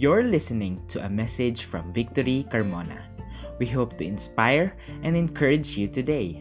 [0.00, 3.04] You're listening to a message from Victory Carmona.
[3.58, 6.40] We hope to inspire and encourage you today.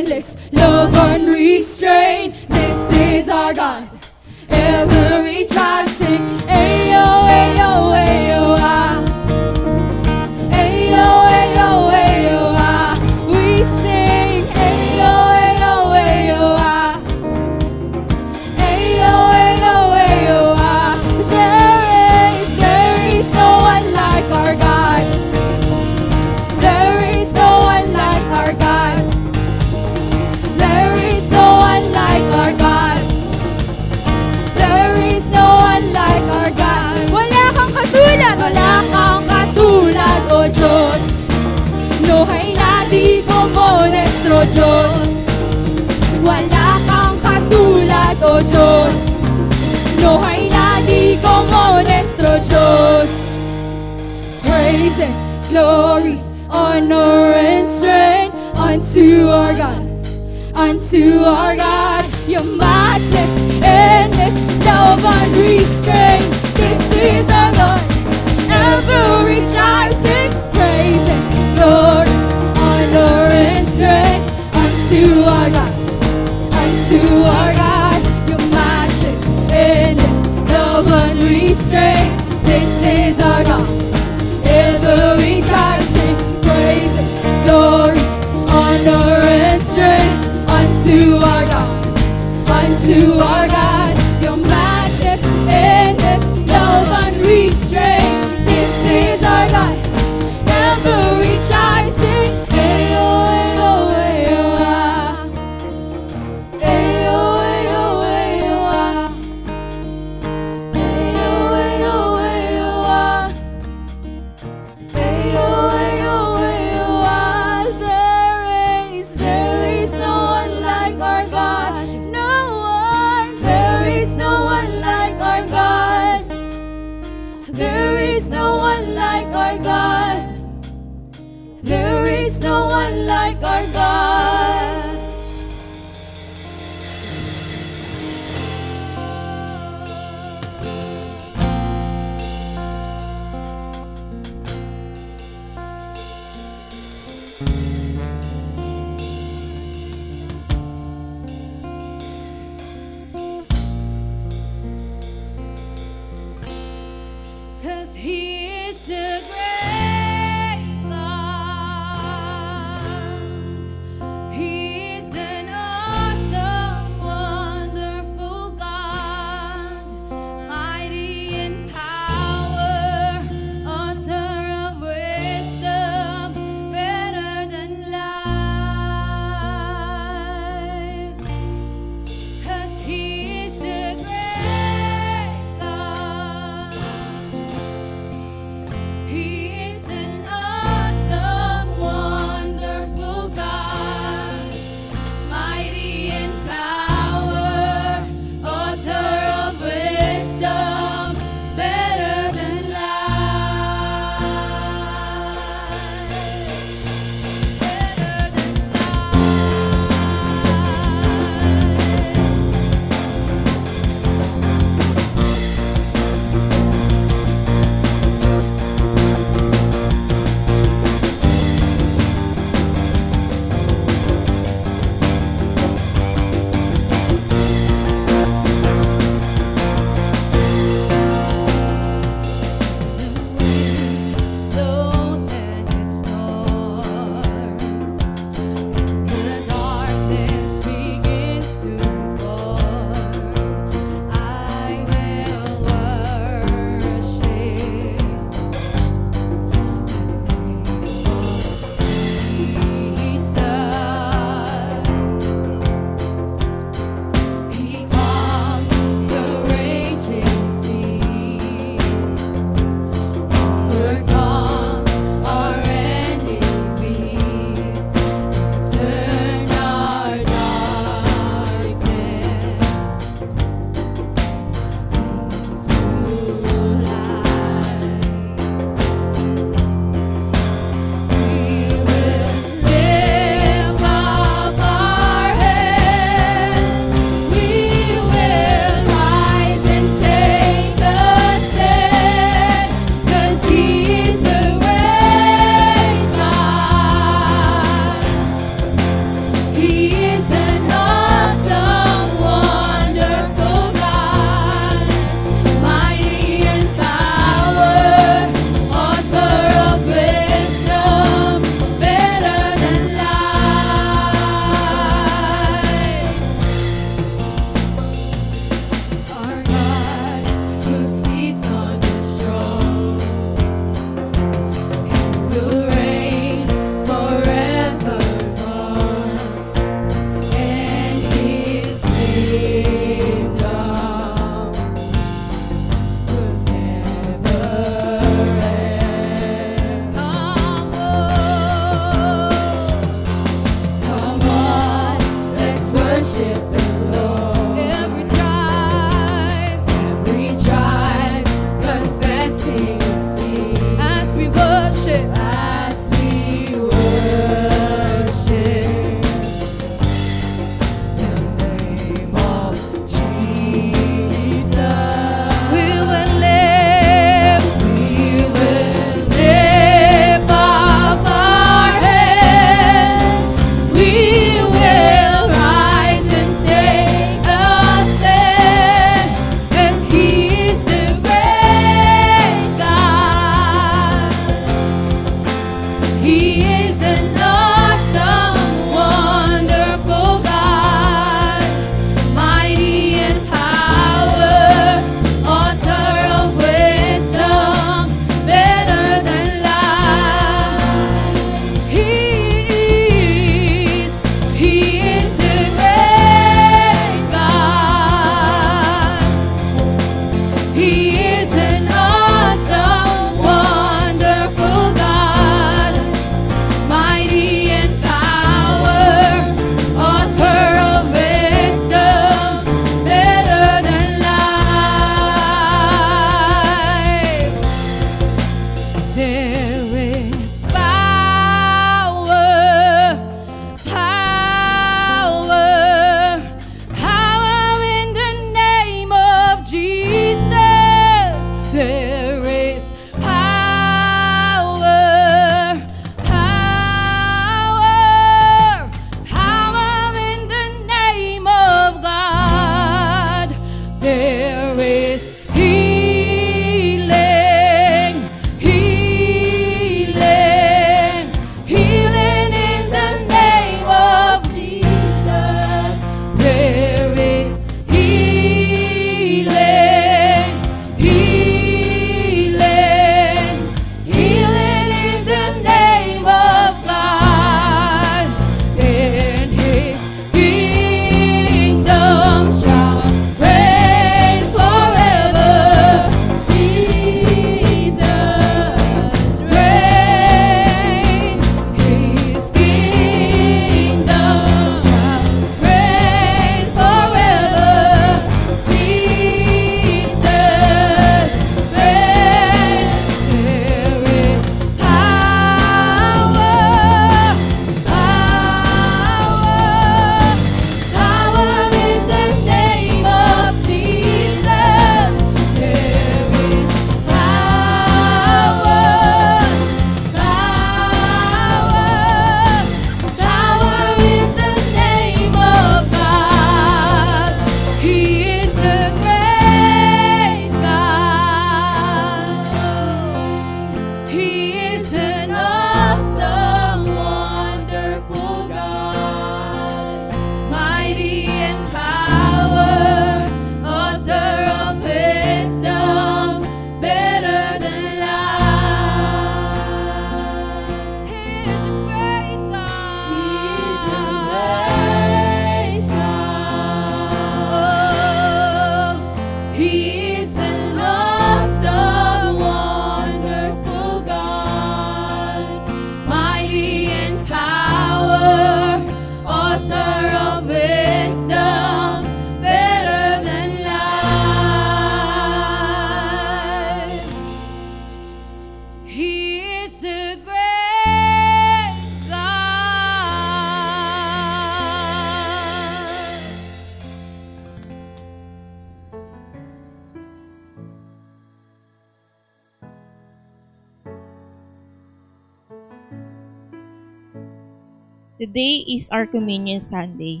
[598.16, 600.00] Today is our Communion Sunday.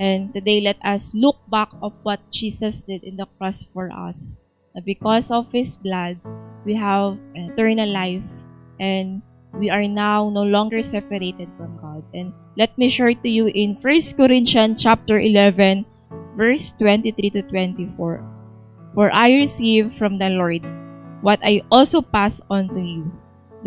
[0.00, 4.40] And today, let us look back of what Jesus did in the cross for us.
[4.72, 6.16] That because of His blood,
[6.64, 8.24] we have eternal life
[8.80, 9.20] and
[9.52, 12.00] we are now no longer separated from God.
[12.16, 15.84] And let me share to you in 1 Corinthians chapter 11,
[16.40, 18.24] verse 23 to 24.
[18.96, 20.64] For I received from the Lord
[21.20, 23.12] what I also pass on to you.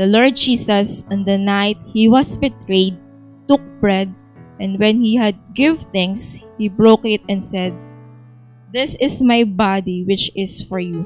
[0.01, 2.97] The Lord Jesus, on the night he was betrayed,
[3.53, 4.10] took bread,
[4.57, 7.69] and when he had give thanks, he broke it and said,
[8.74, 11.05] This is my body which is for you.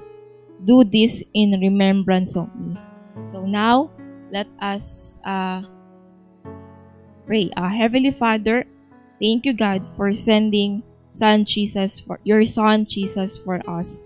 [0.64, 2.80] Do this in remembrance of me.
[3.36, 3.92] So now,
[4.32, 5.68] let us uh,
[7.28, 7.52] pray.
[7.60, 8.64] Uh, Heavenly Father,
[9.20, 14.00] thank you God for sending Son Jesus for your Son Jesus for us.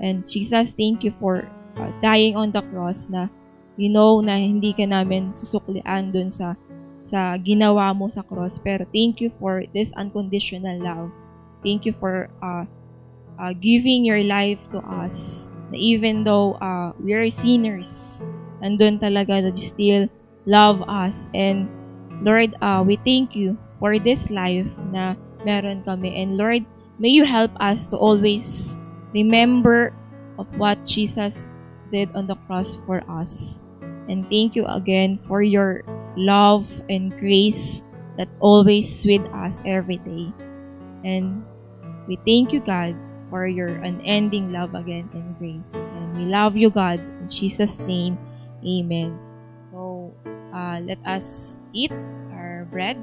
[0.00, 1.44] And Jesus, thank you for
[1.76, 3.28] uh, dying on the cross na
[3.76, 6.56] you know na hindi ka namin susuklian dun sa
[7.02, 8.58] sa ginawa mo sa cross.
[8.62, 11.10] Pero thank you for this unconditional love.
[11.62, 12.66] Thank you for uh,
[13.38, 15.48] uh, giving your life to us.
[15.70, 18.22] Na even though uh, we are sinners,
[18.62, 20.04] nandun talaga that you still
[20.46, 21.26] love us.
[21.34, 21.70] And
[22.22, 26.14] Lord, uh, we thank you for this life na meron kami.
[26.14, 26.62] And Lord,
[26.98, 28.78] may you help us to always
[29.10, 29.90] remember
[30.38, 31.44] of what Jesus
[31.90, 33.60] did on the cross for us.
[34.08, 35.82] And thank you again for your
[36.16, 37.82] love and grace
[38.16, 40.32] that always with us every day.
[41.04, 41.44] And
[42.06, 42.96] we thank you, God,
[43.30, 45.74] for your unending love again and grace.
[45.74, 47.00] And we love you, God.
[47.00, 48.18] In Jesus' name,
[48.64, 49.18] amen.
[49.72, 50.14] So,
[50.52, 51.92] uh, let us eat
[52.32, 53.00] our bread.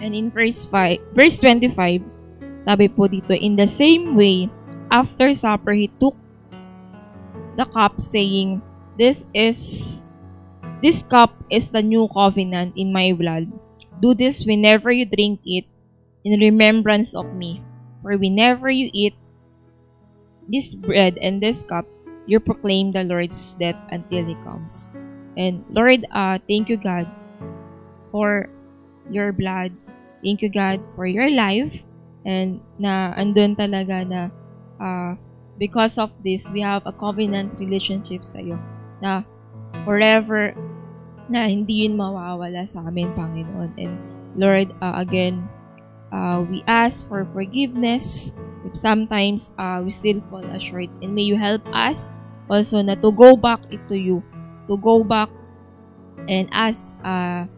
[0.00, 2.02] And in verse 5, verse 25,
[2.66, 4.50] sabi po dito, In the same way,
[4.90, 6.18] after supper, he took
[7.54, 8.58] the cup saying,
[8.98, 10.02] This is,
[10.82, 13.46] this cup is the new covenant in my blood.
[14.02, 15.64] Do this whenever you drink it
[16.26, 17.62] in remembrance of me.
[18.02, 19.14] For whenever you eat
[20.50, 21.86] this bread and this cup,
[22.26, 24.90] you proclaim the Lord's death until He comes.
[25.38, 27.06] And Lord, uh, thank you God
[28.10, 28.50] for
[29.06, 29.70] your blood.
[30.24, 31.70] Thank you God for your life
[32.26, 34.20] and na andun talaga na
[34.82, 35.14] uh,
[35.58, 38.58] because of this, we have a covenant relationship sa iyo
[39.00, 39.24] na
[39.84, 40.52] forever
[41.26, 43.72] na hindi yun mawawala sa amin, Panginoon.
[43.76, 43.94] And
[44.38, 45.48] Lord, uh, again,
[46.12, 48.30] uh, we ask for forgiveness
[48.62, 50.90] if sometimes uh, we still fall short.
[51.02, 52.14] And may you help us
[52.46, 54.22] also na to go back to you,
[54.70, 55.30] to go back
[56.30, 57.50] and ask uh,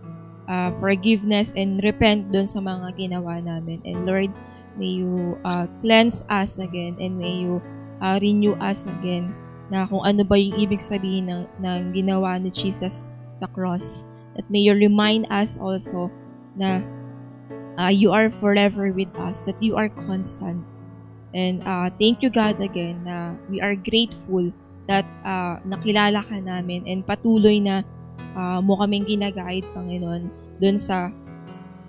[0.48, 3.84] uh, forgiveness and repent dun sa mga ginawa namin.
[3.84, 4.32] And Lord,
[4.78, 7.60] may you uh, cleanse us again and may you
[8.00, 9.34] uh, renew us again
[9.68, 14.06] na kung ano ba yung ibig sabihin ng, ng ginawa ni Jesus sa cross.
[14.38, 16.08] That may you remind us also
[16.56, 16.80] na
[17.76, 20.62] uh, you are forever with us, that you are constant.
[21.36, 24.48] And uh, thank you God again na we are grateful
[24.88, 27.84] that uh, nakilala ka namin and patuloy na
[28.32, 31.12] uh, mo kaming ginaguide, Panginoon, dun sa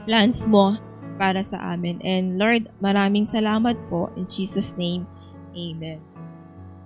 [0.03, 0.75] plans mo
[1.19, 1.99] para sa amin.
[1.99, 4.07] And Lord, maraming salamat po.
[4.15, 5.03] In Jesus' name,
[5.51, 5.99] Amen.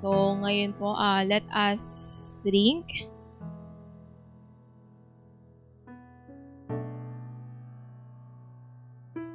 [0.01, 0.09] So,
[0.41, 1.83] ngayon po, uh, let us
[2.43, 2.83] drink.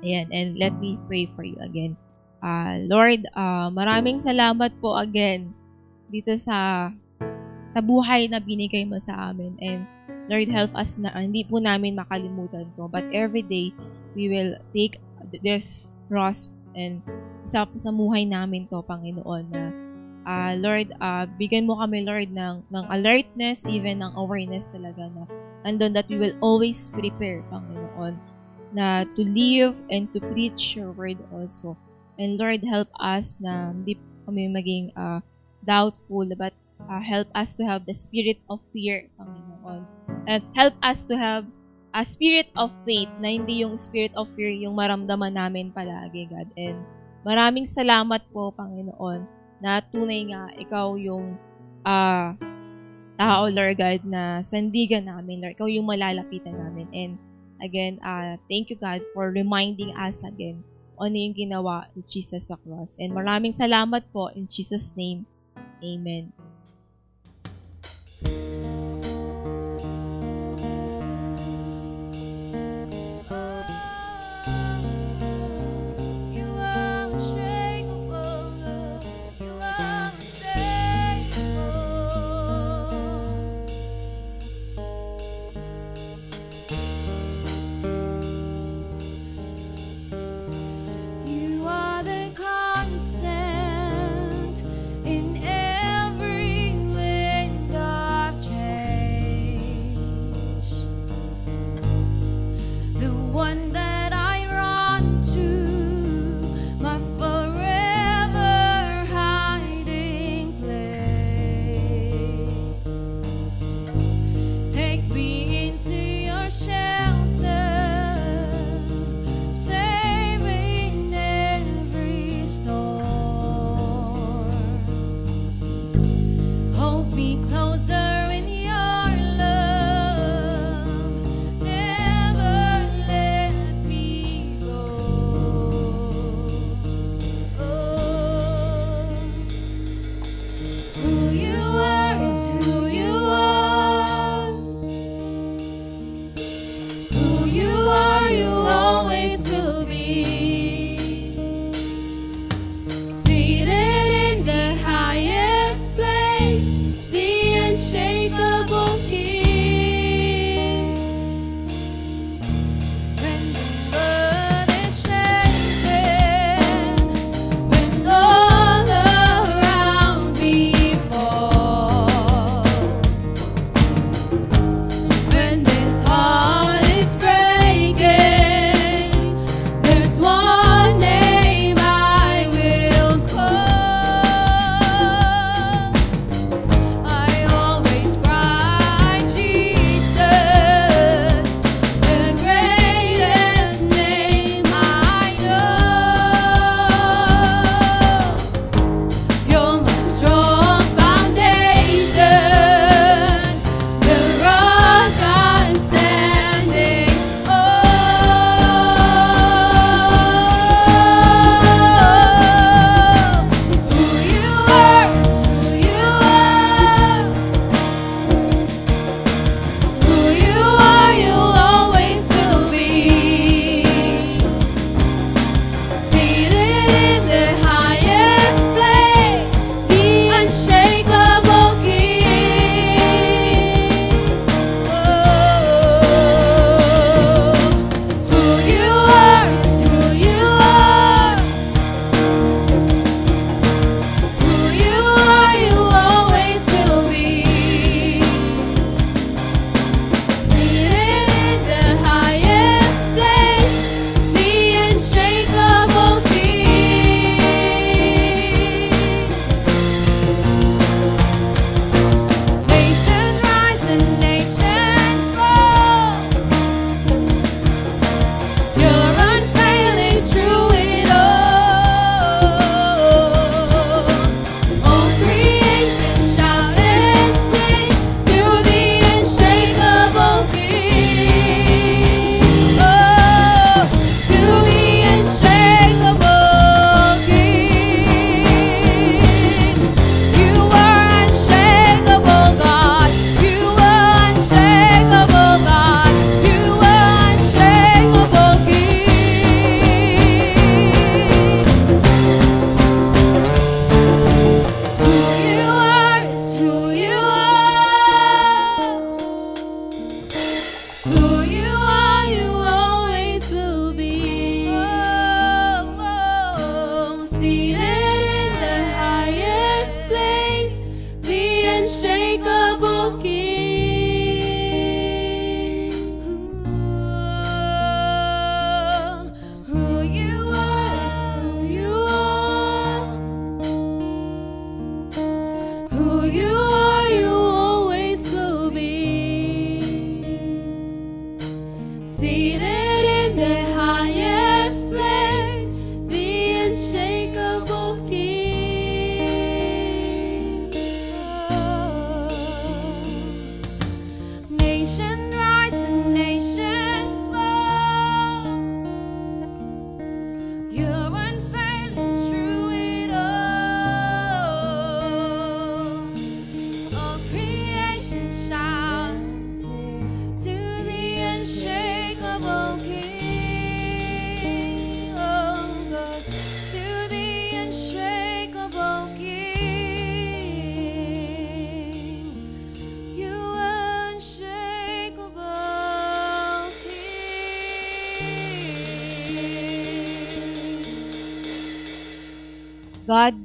[0.04, 1.96] Ayan, and let me pray for you again.
[2.38, 5.50] Uh, Lord, uh, maraming salamat po again
[6.08, 6.88] dito sa
[7.68, 9.58] sa buhay na binigay mo sa amin.
[9.58, 9.84] And
[10.30, 12.86] Lord, help us na hindi po namin makalimutan to.
[12.86, 13.74] But every day,
[14.18, 14.98] we will take
[15.46, 16.98] this cross and
[17.46, 19.70] sa, sa buhay namin to, Panginoon, na
[20.26, 25.22] uh, Lord, uh, bigyan mo kami, Lord, ng, ng alertness, even ng awareness talaga na
[25.62, 28.18] andon that we will always prepare, Panginoon,
[28.74, 31.78] na to live and to preach your word also.
[32.18, 35.22] And Lord, help us na hindi kami maging uh,
[35.64, 36.52] doubtful, but
[36.84, 39.86] uh, help us to have the spirit of fear, Panginoon.
[40.28, 41.48] And help us to have
[41.94, 46.48] a spirit of faith na hindi yung spirit of fear yung maramdaman namin palagi, God.
[46.54, 46.84] And
[47.24, 49.24] maraming salamat po, Panginoon,
[49.58, 51.34] na tunay nga ikaw yung
[51.82, 52.36] uh,
[53.18, 55.56] tao, Lord God, na sandigan namin, Lord.
[55.56, 56.86] Ikaw yung malalapitan namin.
[56.94, 57.14] And
[57.58, 60.62] Again, uh, thank you God for reminding us again
[60.98, 62.98] ano yung ginawa ni Jesus sa cross.
[62.98, 65.22] And maraming salamat po in Jesus' name.
[65.78, 66.47] Amen.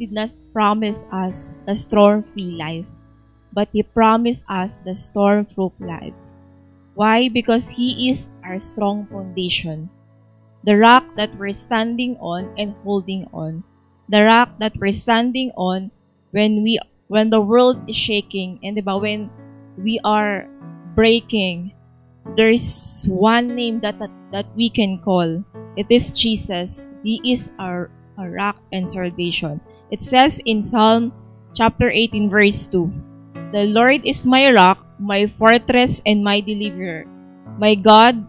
[0.03, 2.85] Did not promise us the storm-free life,
[3.55, 6.13] but He promised us the storm-proof life.
[6.93, 7.29] Why?
[7.31, 9.89] Because He is our strong foundation,
[10.67, 13.63] the rock that we're standing on and holding on,
[14.09, 15.91] the rock that we're standing on
[16.35, 19.29] when we when the world is shaking and diba, when
[19.77, 20.49] we are
[20.95, 21.71] breaking,
[22.35, 25.43] there's one name that, that that we can call.
[25.77, 26.93] It is Jesus.
[27.03, 29.61] He is our, our rock and salvation.
[29.91, 31.11] It says in Psalm
[31.53, 32.91] chapter 18 verse 2,
[33.51, 37.05] The Lord is my rock, my fortress, and my deliverer.
[37.57, 38.25] My God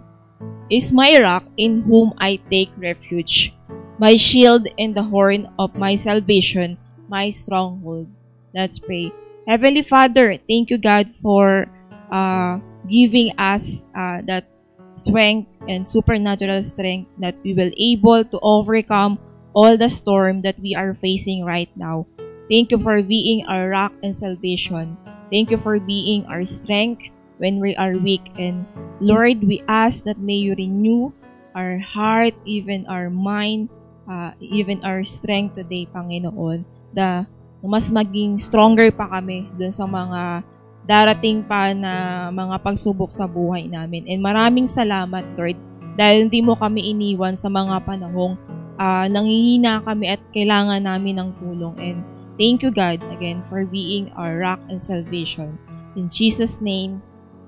[0.70, 3.54] is my rock in whom I take refuge,
[3.98, 6.76] my shield and the horn of my salvation,
[7.08, 8.08] my stronghold.
[8.54, 9.12] Let's pray.
[9.48, 11.68] Heavenly Father, thank you, God, for
[12.10, 14.48] uh, giving us uh, that
[14.92, 19.18] strength and supernatural strength that we will able to overcome
[19.54, 22.06] all the storm that we are facing right now.
[22.50, 24.98] Thank you for being our rock and salvation.
[25.32, 28.22] Thank you for being our strength when we are weak.
[28.36, 28.66] And
[29.00, 31.14] Lord, we ask that may you renew
[31.54, 33.70] our heart, even our mind,
[34.10, 36.66] uh, even our strength today, Panginoon.
[36.92, 37.24] The
[37.64, 40.44] mas maging stronger pa kami dun sa mga
[40.84, 44.04] darating pa na mga pagsubok sa buhay namin.
[44.04, 45.56] And maraming salamat, Lord,
[45.96, 48.36] dahil hindi mo kami iniwan sa mga panahong
[48.78, 51.74] uh, nangihina kami at kailangan namin ng tulong.
[51.78, 51.98] And
[52.38, 55.58] thank you, God, again, for being our rock and salvation.
[55.94, 57.02] In Jesus' name,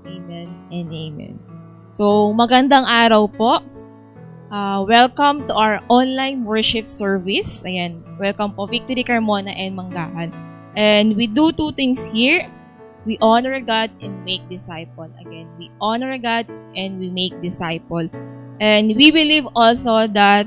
[0.07, 1.35] Amen and Amen.
[1.91, 3.59] So, magandang araw po.
[4.47, 7.67] Uh, welcome to our online worship service.
[7.67, 10.31] Ayan, welcome po Victory Carmona and Manggahan.
[10.79, 12.47] And we do two things here.
[13.03, 15.11] We honor God and make disciple.
[15.19, 16.47] Again, we honor God
[16.79, 18.07] and we make disciple.
[18.63, 20.47] And we believe also that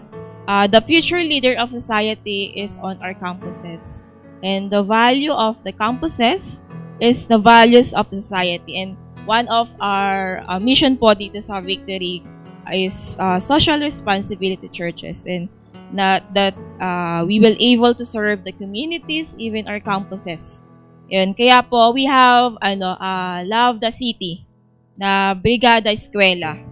[0.50, 4.10] uh, the future leader of society is on our campuses.
[4.42, 6.58] And the value of the campuses
[7.00, 8.82] is the values of society.
[8.82, 8.98] And
[9.30, 12.26] one of our uh, mission po dito sa Victory
[12.74, 15.46] is uh, social responsibility churches and
[15.94, 20.66] not that uh, we will able to serve the communities, even our campuses.
[21.10, 21.34] Yun.
[21.34, 24.46] Kaya po, we have, ano, uh, Love the City
[24.98, 26.69] na Brigada Eskwela.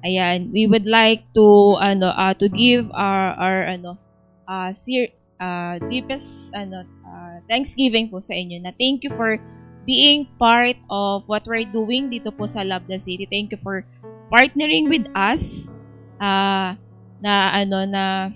[0.00, 4.00] Ayan, we would like to, ano, uh, to give our, our, ano,
[4.48, 9.36] uh, sir, uh, deepest, ano, uh, thanksgiving po sa inyo na thank you for
[9.84, 13.26] being part of what we're doing dito po sa Love the City.
[13.28, 13.84] Thank you for
[14.30, 15.68] partnering with us
[16.22, 16.76] uh,
[17.20, 18.30] na ano na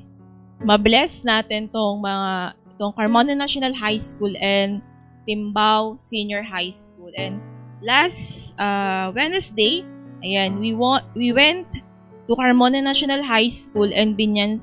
[0.60, 4.82] mabless natin tong mga tong Carmona National High School and
[5.28, 7.14] Timbao Senior High School.
[7.14, 7.38] And
[7.84, 9.86] last uh, Wednesday,
[10.24, 11.68] ayan, we want we went
[12.24, 14.58] to Carmona National High School and Binyan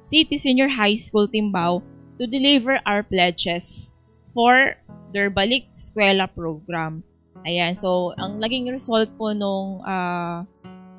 [0.00, 1.84] City Senior High School Timbao
[2.18, 3.92] to deliver our pledges
[4.32, 4.74] for
[5.12, 7.04] their Balik Eskwela program.
[7.44, 10.44] Ayan, so ang naging result po nung uh,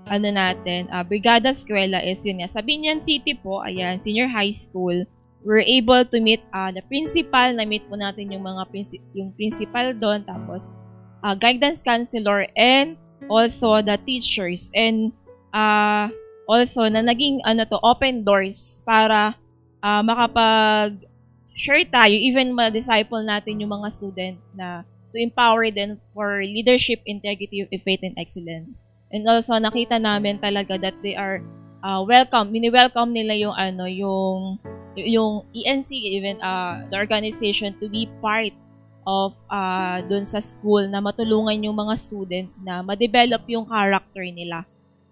[0.10, 2.50] ano natin, uh, Brigada Eskwela is yun nga.
[2.50, 5.06] Sa Binyan City po, ayan, senior high school,
[5.46, 9.94] we're able to meet uh, the principal, na-meet po natin yung mga princi- yung principal
[9.94, 10.74] doon, tapos
[11.22, 12.98] uh, guidance counselor, and
[13.32, 14.68] also the teachers.
[14.76, 15.16] And
[15.56, 16.12] uh,
[16.52, 19.40] also, na naging ano to, open doors para
[19.80, 21.08] uh, makapag
[21.56, 27.64] share tayo, even ma-disciple natin yung mga student na to empower them for leadership, integrity,
[27.84, 28.76] faith, and excellence.
[29.12, 31.40] And also, nakita namin talaga that they are
[31.84, 32.52] uh, welcome.
[32.52, 34.60] Mini-welcome nila yung ano, yung
[34.96, 35.88] yung ENC,
[36.20, 38.52] even uh, the organization to be part
[39.06, 44.66] of uh, dun sa school na matulungan yung mga students na ma-develop yung character nila.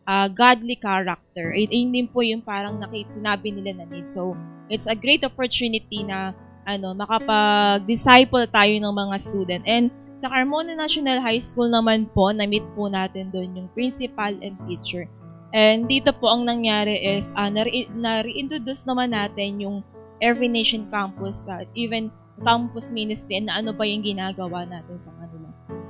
[0.10, 1.54] Uh, godly character.
[1.54, 4.10] It, yun din po yung parang nakita, sinabi nila na need.
[4.10, 4.34] So,
[4.69, 6.34] it's a great opportunity na
[6.65, 9.63] ano, makapag-disciple tayo ng mga student.
[9.65, 14.58] And sa Carmona National High School naman po, na-meet po natin doon yung principal and
[14.69, 15.10] teacher.
[15.49, 19.82] And dito po ang nangyari is, uh, na-reintroduce naman natin yung
[20.21, 25.12] Every Nation Campus, uh, even campus ministry, and na ano ba yung ginagawa natin sa
[25.17, 25.47] kanila.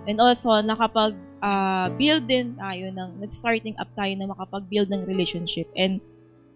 [0.09, 5.69] And also, nakapag-build uh, din tayo ng, nag-starting up tayo na makapag-build ng relationship.
[5.77, 6.01] And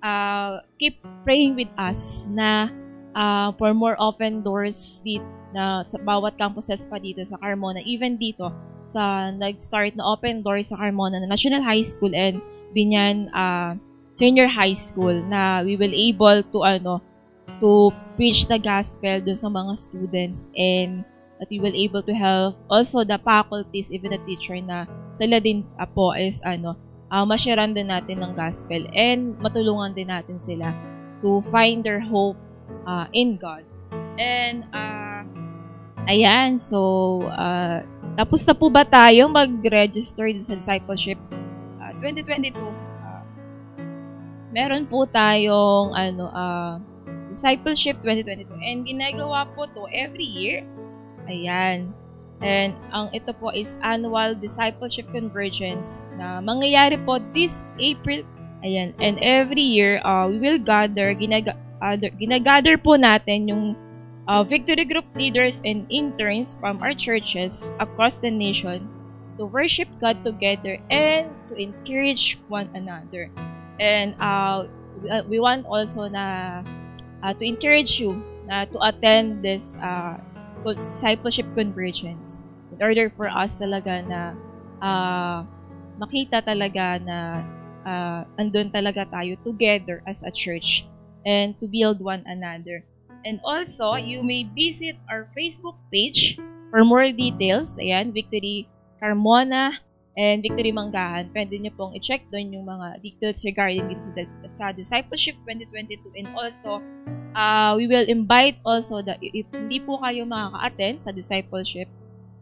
[0.01, 2.73] uh, keep praying with us na
[3.13, 7.79] uh, for more open doors dito na sa bawat campuses pa dito sa Carmona.
[7.85, 8.49] Even dito,
[8.89, 12.41] sa nag-start na open doors sa Carmona na National High School and
[12.73, 13.77] Binyan uh,
[14.13, 17.01] Senior High School na we will able to ano
[17.63, 21.07] to preach the gospel dun sa mga students and
[21.39, 24.83] that we will able to help also the faculties, even the teacher na
[25.15, 26.75] sila din uh, po is ano,
[27.07, 30.75] uh, masyaran din natin ng gospel and matulungan din natin sila
[31.23, 32.35] to find their hope
[32.83, 33.63] uh, in God.
[34.19, 35.23] And, uh,
[36.11, 37.79] ayan, so, uh,
[38.19, 41.17] tapos na po ba tayo mag-register sa discipleship
[41.79, 42.59] uh, 2022?
[42.59, 43.23] Uh,
[44.51, 46.75] meron po tayong, ano, uh,
[47.33, 48.45] discipleship 2022.
[48.61, 50.61] And ginagawa po to every year.
[51.25, 51.89] Ayan.
[52.43, 58.21] And ang ito po is annual discipleship convergence na mangyayari po this April.
[58.61, 58.93] Ayan.
[59.01, 63.63] And every year, uh, we will gather, ginaga, uh, ginagather po natin yung
[64.27, 68.87] uh, victory group leaders and interns from our churches across the nation
[69.37, 73.31] to worship God together and to encourage one another.
[73.79, 74.69] And uh,
[75.27, 76.61] we want also na
[77.23, 80.19] uh, to encourage you na to attend this uh,
[80.93, 82.37] discipleship convergence
[82.75, 84.35] in order for us talaga na
[84.83, 85.47] uh,
[85.95, 87.47] makita talaga na
[87.87, 90.83] uh, andun talaga tayo together as a church
[91.23, 92.83] and to build one another.
[93.23, 96.35] And also, you may visit our Facebook page
[96.67, 97.79] for more details.
[97.79, 98.67] Ayan, Victory
[98.99, 99.79] Carmona
[100.13, 101.33] and Victory Manggahan.
[101.33, 106.77] Pwede nyo pong i-check doon yung mga details regarding this sa Discipleship 2022 and also
[107.33, 111.89] uh, we will invite also that if hindi po kayo makaka-attend sa discipleship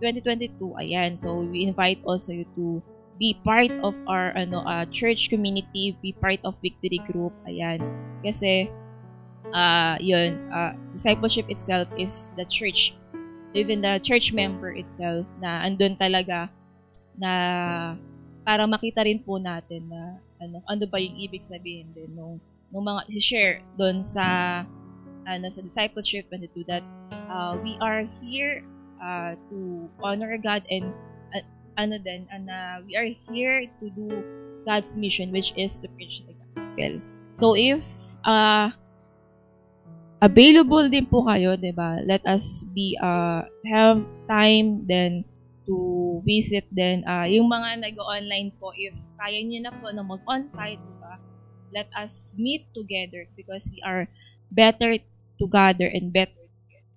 [0.04, 2.82] 2022, ayan, so we invite also you to
[3.22, 7.80] be part of our ano uh, church community, be part of Victory Group, ayan.
[8.26, 8.66] Kasi
[9.54, 12.98] uh, yun, uh, discipleship itself is the church.
[13.54, 16.50] Even the church member itself na andun talaga
[17.22, 17.34] na
[18.42, 22.42] para makita rin po natin na ano ano ba yung ibig sabihin din nung
[22.74, 24.26] nung mga i-share doon sa
[25.30, 26.82] ano sa discipleship and to that
[27.30, 28.66] uh, we are here
[28.98, 30.90] uh, to honor God and
[31.38, 31.46] uh,
[31.78, 34.10] ano din and uh, we are here to do
[34.66, 36.94] God's mission which is to preach the gospel.
[37.38, 37.80] So if
[38.26, 38.74] uh,
[40.22, 42.02] available din po kayo, 'di ba?
[42.02, 45.26] Let us be uh have time then
[45.72, 50.84] to visit then uh, yung mga nag-online po if kaya niyo na po na mag-on-site,
[50.84, 51.16] 'di ba?
[51.72, 54.12] Let us meet together because we are
[54.52, 55.00] better
[55.40, 56.92] together and better together.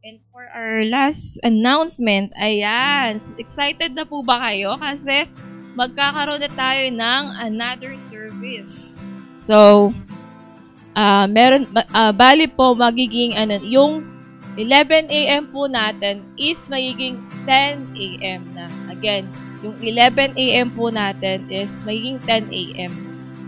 [0.00, 4.80] And for our last announcement, ayan, excited na po ba kayo?
[4.80, 5.28] Kasi
[5.76, 8.96] magkakaroon na tayo ng another service.
[9.44, 9.92] So,
[10.96, 14.13] uh, meron, uh, bali po magiging, ano, yung
[14.54, 15.50] 11 a.m.
[15.50, 18.42] po natin is magiging 10 a.m.
[18.54, 18.70] na.
[18.94, 19.26] Again,
[19.66, 20.68] yung 11 a.m.
[20.70, 22.92] po natin is magiging 10 a.m.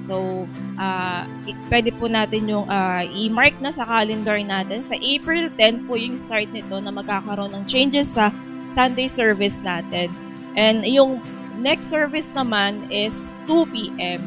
[0.06, 0.46] So,
[0.78, 1.26] uh,
[1.70, 4.82] pwede po natin yung uh, i-mark na sa calendar natin.
[4.82, 8.30] Sa April 10 po yung start nito na magkakaroon ng changes sa
[8.70, 10.10] Sunday service natin.
[10.58, 11.22] And yung
[11.58, 14.22] next service naman is 2 p.m.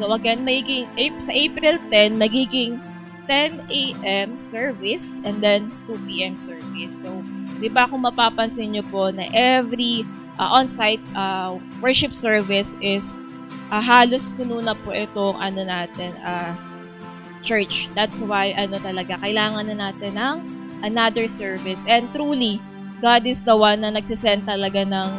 [0.00, 0.88] So again, magiging,
[1.20, 2.80] sa April 10, magiging
[3.26, 4.38] 10 a.m.
[4.50, 6.34] service and then 2 p.m.
[6.42, 6.94] service.
[7.02, 7.10] So,
[7.62, 10.02] di ba kung mapapansin nyo po na every
[10.38, 13.14] uh, on-site uh, worship service is
[13.70, 16.52] uh, halos puno na po itong ano natin, uh,
[17.46, 17.90] church.
[17.94, 20.36] That's why ano talaga, kailangan na natin ng
[20.82, 21.82] another service.
[21.86, 22.58] And truly,
[23.02, 25.10] God is the one na nagsisend talaga ng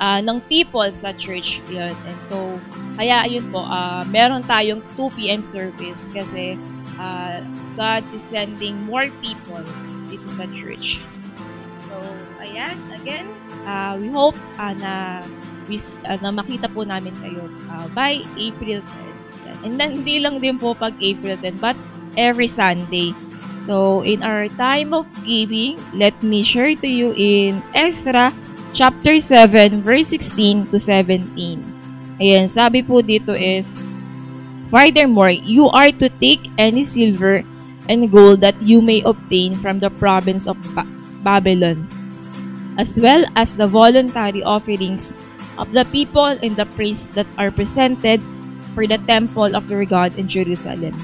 [0.00, 1.92] uh, ng people sa church yun.
[1.92, 2.56] And so,
[2.96, 5.42] kaya ayun po, uh, meron tayong 2 p.m.
[5.44, 6.56] service kasi
[6.98, 7.40] uh,
[7.78, 9.62] God is sending more people
[10.10, 11.00] dito sa church.
[11.88, 11.96] So,
[12.42, 13.26] ayan, again,
[13.64, 15.22] uh, we hope uh, na
[15.70, 19.64] we, uh, na makita po namin kayo uh, by April 10.
[19.66, 21.78] And then, hindi lang din po pag April 10, but
[22.18, 23.14] every Sunday.
[23.68, 28.32] So, in our time of giving, let me share to you in Ezra
[28.72, 31.60] chapter 7, verse 16 to 17.
[32.18, 33.78] Ayan, sabi po dito is,
[34.70, 37.42] Furthermore, you are to take any silver
[37.88, 40.86] and gold that you may obtain from the province of ba-
[41.24, 41.88] Babylon,
[42.76, 45.16] as well as the voluntary offerings
[45.56, 48.20] of the people and the priests that are presented
[48.74, 50.94] for the temple of their God in Jerusalem.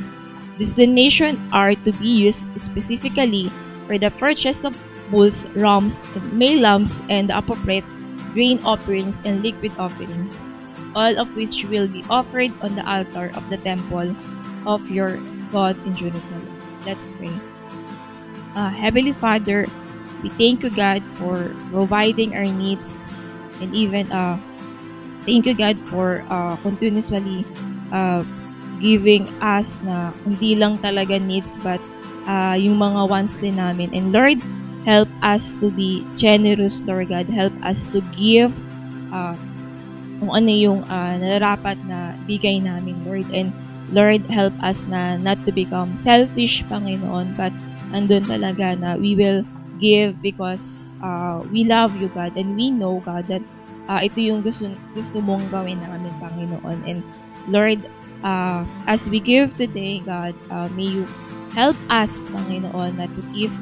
[0.58, 3.50] Destinations are to be used specifically
[3.88, 4.76] for the purchase of
[5.10, 7.84] bulls, rams, male lambs, and the appropriate
[8.32, 10.42] grain offerings and liquid offerings,
[10.94, 14.14] all of which will be offered on the altar of the temple
[14.66, 15.18] of your
[15.50, 16.46] God in Jerusalem.
[16.86, 17.34] Let's pray.
[18.54, 19.66] Uh, Heavenly Father,
[20.22, 23.06] we thank you, God, for providing our needs
[23.60, 24.38] and even uh,
[25.26, 27.44] thank you God for uh, continuously
[27.92, 28.24] uh,
[28.80, 31.80] giving us na hindi lang talaga needs but
[32.26, 33.90] uh, yung mga wants din namin.
[33.94, 34.42] And Lord,
[34.84, 37.26] help us to be generous, Lord God.
[37.30, 38.52] Help us to give
[39.12, 39.36] uh,
[40.24, 43.28] kung ano yung uh, nararapat na bigay namin, Lord.
[43.28, 43.52] And
[43.92, 47.52] Lord, help us na not to become selfish, Panginoon, but
[47.92, 49.44] andun talaga na we will
[49.76, 53.44] give because uh, we love you, God, and we know, God, that
[53.92, 56.80] uh, ito yung gusto, gusto mong gawin namin, Panginoon.
[56.88, 57.04] And
[57.52, 57.84] Lord,
[58.24, 61.04] uh, as we give today, God, uh, may you
[61.52, 63.52] help us, Panginoon, na to keep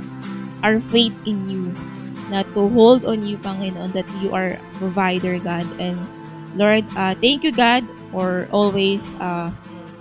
[0.63, 1.75] our faith in you,
[2.31, 5.67] na to hold on you, Panginoon, that you are provider, God.
[5.83, 5.99] And
[6.55, 9.51] Lord, uh, thank you, God, for always uh,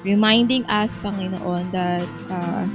[0.03, 2.67] reminding us, Panginoon, that uh,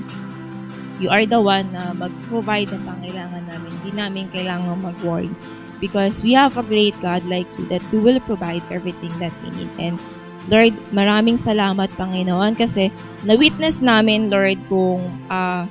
[0.97, 3.71] you are the one na mag-provide ng pangailangan namin.
[3.81, 5.31] Hindi namin kailangan mag-worry.
[5.77, 9.53] Because we have a great God like you that who will provide everything that we
[9.61, 9.69] need.
[9.77, 10.01] And
[10.49, 12.89] Lord, maraming salamat, Panginoon, kasi
[13.29, 15.69] na-witness namin, Lord, kung uh,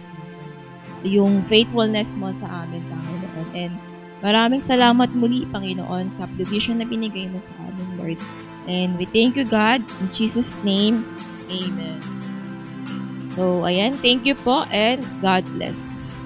[1.02, 3.48] yung faithfulness mo sa amin, Panginoon.
[3.58, 3.74] And
[4.26, 8.20] maraming salamat muli, Panginoon, sa provision na binigay mo sa amin, Lord.
[8.66, 9.86] And we thank you, God.
[10.02, 11.06] In Jesus' name,
[11.46, 12.02] Amen.
[13.38, 16.25] So, ayan, thank you po and God bless.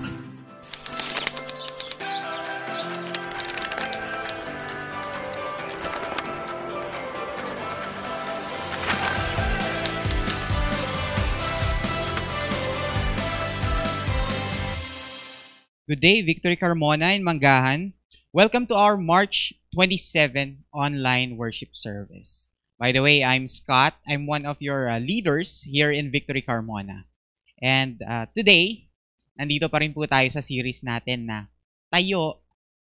[15.89, 17.97] Good day, Victory Carmona in Mangahan.
[18.29, 22.45] Welcome to our March 27 online worship service.
[22.77, 23.97] By the way, I'm Scott.
[24.05, 27.09] I'm one of your uh, leaders here in Victory Carmona.
[27.57, 28.85] And uh, today,
[29.33, 31.49] nandito pa rin po tayo sa series natin na
[31.89, 32.37] Tayo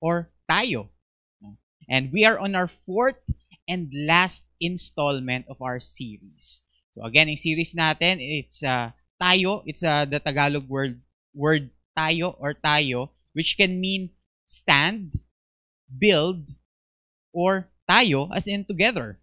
[0.03, 0.91] or Tayo.
[1.87, 3.23] And we are on our fourth
[3.63, 6.67] and last installment of our series.
[6.91, 9.63] So again, yung series natin, it's uh, Tayo.
[9.63, 10.99] It's uh, the Tagalog word
[11.31, 14.15] word tayo or tayo, which can mean
[14.47, 15.19] stand,
[15.91, 16.47] build,
[17.35, 19.19] or tayo as in together.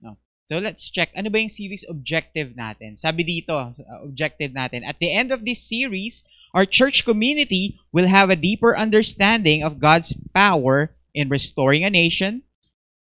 [0.00, 0.16] No.
[0.48, 2.96] So let's check ano ba yung series objective natin.
[2.96, 6.24] Sabi dito, uh, objective natin, at the end of this series,
[6.56, 12.42] our church community will have a deeper understanding of God's power in restoring a nation.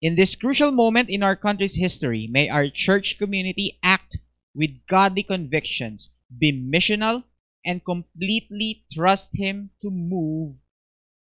[0.01, 4.17] In this crucial moment in our country's history, may our church community act
[4.55, 7.23] with godly convictions, be missional,
[7.65, 10.55] and completely trust Him to move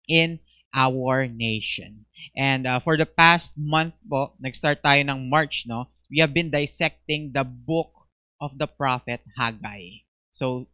[0.09, 0.41] in
[0.75, 2.05] our nation.
[2.37, 5.89] And uh, for the past month po, nag-start tayo ng March, no?
[6.11, 7.95] We have been dissecting the book
[8.41, 10.05] of the prophet Haggai.
[10.35, 10.67] So,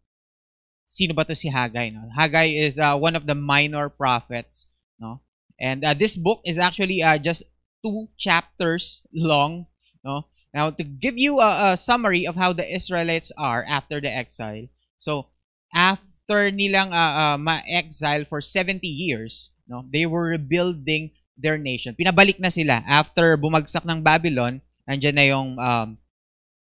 [0.89, 2.09] sino ba to si Haggai, no?
[2.17, 4.67] Haggai is uh, one of the minor prophets,
[4.99, 5.21] no?
[5.61, 7.45] And uh, this book is actually uh, just
[7.85, 9.69] two chapters long,
[10.03, 10.27] no?
[10.53, 14.67] Now, to give you a, a summary of how the Israelites are after the exile,
[14.99, 15.31] so
[15.75, 21.11] after nilang uh, uh, ma-exile for 70 years, no, they were rebuilding
[21.41, 21.97] their nation.
[21.97, 25.89] Pinabalik na sila after bumagsak ng Babylon, nandiyan na yung um,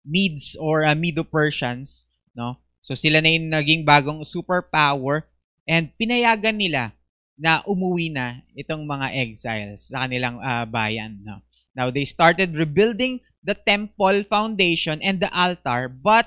[0.07, 2.59] Medes or uh, Medo-Persians, no?
[2.79, 5.27] So sila na yung naging bagong superpower
[5.67, 6.95] and pinayagan nila
[7.35, 11.43] na umuwi na itong mga exiles sa kanilang uh, bayan, no?
[11.77, 16.25] Now they started rebuilding the temple foundation and the altar, but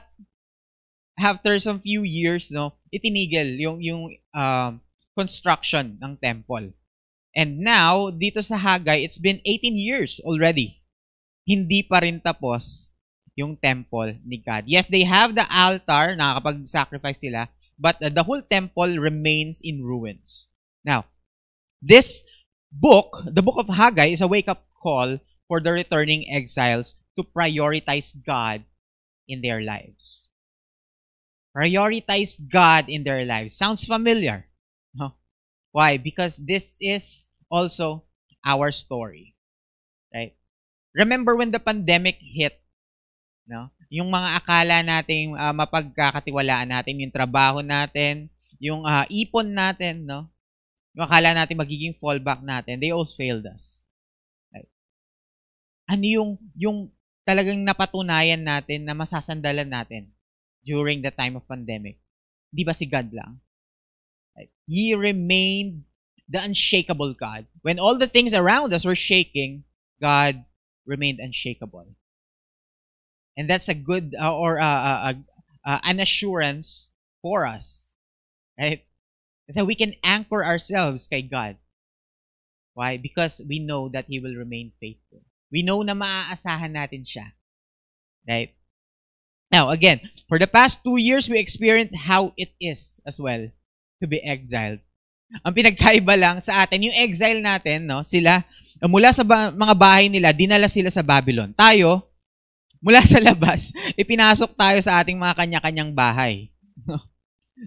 [1.20, 4.02] after some few years, no, itinigil yung yung
[4.32, 4.72] uh,
[5.12, 6.72] construction ng temple.
[7.36, 10.82] And now, dito sa Haggai, it's been 18 years already.
[11.46, 12.90] Hindi pa rin tapos
[13.38, 14.66] yung temple ni God.
[14.66, 17.46] Yes, they have the altar, nakakapag-sacrifice sila,
[17.78, 20.50] but uh, the whole temple remains in ruins.
[20.82, 21.06] Now,
[21.78, 22.26] this
[22.72, 28.10] book, the book of Haggai, is a wake-up call for the returning exiles to prioritize
[28.10, 28.66] God
[29.30, 30.29] in their lives
[31.51, 33.59] prioritize God in their lives.
[33.59, 34.46] Sounds familiar.
[34.94, 35.14] No?
[35.70, 35.98] Why?
[35.98, 38.07] Because this is also
[38.44, 39.34] our story.
[40.14, 40.34] Right?
[40.94, 42.59] Remember when the pandemic hit,
[43.46, 43.70] no?
[43.90, 48.30] Yung mga akala nating uh, mapagkakatiwalaan natin, yung trabaho natin,
[48.62, 50.30] yung uh, ipon natin, no?
[50.94, 53.82] Yung akala natin magiging fallback natin, they all failed us.
[54.51, 54.70] Right?
[55.90, 56.78] Ano yung yung
[57.22, 60.11] talagang napatunayan natin na masasandalan natin?
[60.64, 61.98] During the time of pandemic.
[62.54, 63.40] Di ba si God lang?
[64.66, 65.84] He remained
[66.28, 67.46] the unshakable God.
[67.62, 69.64] When all the things around us were shaking,
[70.00, 70.44] God
[70.86, 71.86] remained unshakable.
[73.36, 75.14] And that's a good uh, or uh, uh, uh,
[75.66, 76.90] uh, an assurance
[77.22, 77.90] for us.
[78.58, 78.84] Right?
[79.50, 81.56] So we can anchor ourselves kay God.
[82.74, 82.96] Why?
[82.96, 85.22] Because we know that He will remain faithful.
[85.50, 87.32] We know na maaasahan natin siya.
[88.28, 88.54] Right?
[89.51, 89.98] Now, again,
[90.30, 93.51] for the past two years, we experienced how it is as well
[93.98, 94.78] to be exiled.
[95.42, 98.46] Ang pinagkaiba lang sa atin, yung exile natin, no, sila,
[98.86, 101.51] mula sa ba- mga bahay nila, dinala sila sa Babylon.
[101.55, 102.07] Tayo,
[102.78, 106.48] mula sa labas, ipinasok tayo sa ating mga kanya-kanyang bahay.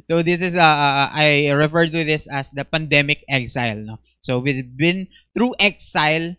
[0.10, 3.78] So this is uh, uh, I refer to this as the pandemic exile.
[3.78, 4.02] No?
[4.26, 5.06] So we've been
[5.38, 6.34] through exile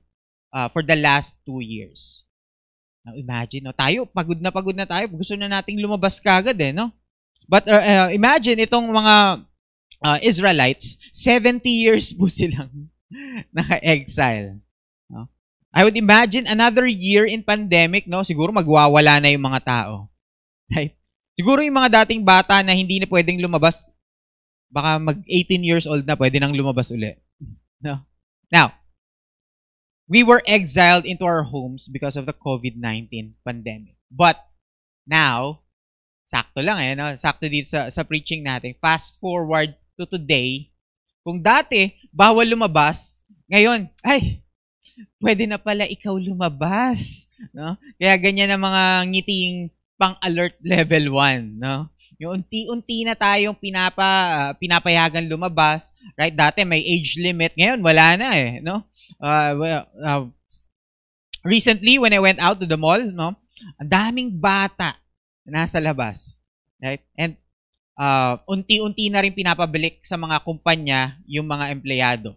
[0.50, 2.26] uh, for the last two years.
[3.04, 5.04] Now imagine, no, tayo pagod na pagod na tayo.
[5.12, 6.88] Gusto na nating lumabas kagad eh, no?
[7.44, 9.44] But uh, imagine itong mga
[10.00, 12.88] uh, Israelites, 70 years po silang
[13.56, 14.56] naka-exile.
[15.12, 15.28] No?
[15.68, 18.24] I would imagine another year in pandemic, no?
[18.24, 20.08] Siguro magwawala na yung mga tao.
[20.72, 20.96] Right?
[21.36, 23.84] Siguro yung mga dating bata na hindi na pwedeng lumabas,
[24.72, 27.12] baka mag 18 years old na pwede nang lumabas uli.
[27.84, 28.00] No?
[28.48, 28.72] Now,
[30.08, 33.96] we were exiled into our homes because of the COVID-19 pandemic.
[34.12, 34.40] But
[35.08, 35.64] now,
[36.28, 37.12] sakto lang eh, no?
[37.16, 38.76] sakto dito sa, sa preaching natin.
[38.80, 40.72] Fast forward to today,
[41.24, 44.44] kung dati, bawal lumabas, ngayon, ay,
[45.24, 47.24] pwede na pala ikaw lumabas.
[47.56, 47.80] No?
[47.96, 51.88] Kaya ganyan ang mga ngiting pang-alert level 1, no?
[52.18, 56.34] Yung unti-unti na tayong pinapa uh, pinapayagan lumabas, right?
[56.34, 58.86] Dati may age limit, ngayon wala na eh, no?
[59.20, 60.24] Uh, well, uh,
[61.44, 63.36] recently when I went out to the mall, no?
[63.78, 64.98] Ang daming bata
[65.46, 66.34] na nasa labas,
[66.82, 67.04] right?
[67.14, 67.38] And
[67.98, 72.34] uh, unti-unti na rin pinapabalik sa mga kumpanya yung mga empleyado.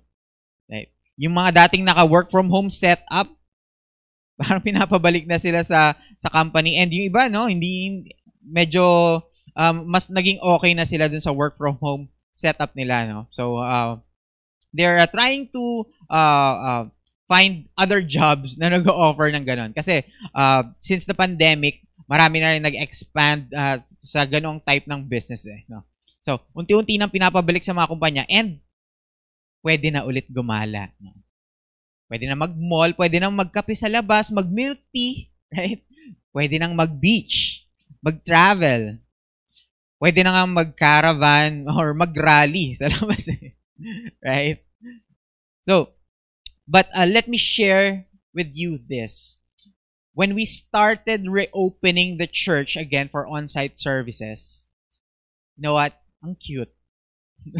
[0.70, 0.94] Right?
[1.18, 3.28] Yung mga dating naka-work from home setup,
[4.40, 8.06] parang pinapabalik na sila sa sa company and yung iba no hindi
[8.46, 9.18] medyo
[9.58, 12.06] um, mas naging okay na sila dun sa work from home
[12.38, 13.98] setup nila no so uh,
[14.78, 16.84] they're uh, trying to uh, uh,
[17.26, 20.06] find other jobs na nag-offer ng ganon kasi
[20.38, 25.66] uh, since the pandemic marami na rin nag-expand uh, sa ganong type ng business eh
[25.66, 25.82] no
[26.22, 28.62] so unti-unti nang pinapabalik sa mga kumpanya and
[29.66, 31.18] pwede na ulit gumala no
[32.08, 35.84] Pwede na mag-mall, pwede nang magkape sa labas, mag-milk tea, right?
[36.32, 37.68] Pwede nang mag-beach,
[38.00, 38.96] mag-travel.
[40.00, 43.28] Pwede na nga mag-caravan or mag-rally sa labas.
[43.28, 43.60] Eh.
[44.24, 44.64] right?
[45.68, 45.92] So,
[46.64, 49.36] but uh, let me share with you this.
[50.16, 54.66] When we started reopening the church again for on-site services,
[55.60, 55.92] you know what?
[56.24, 56.72] Ang cute.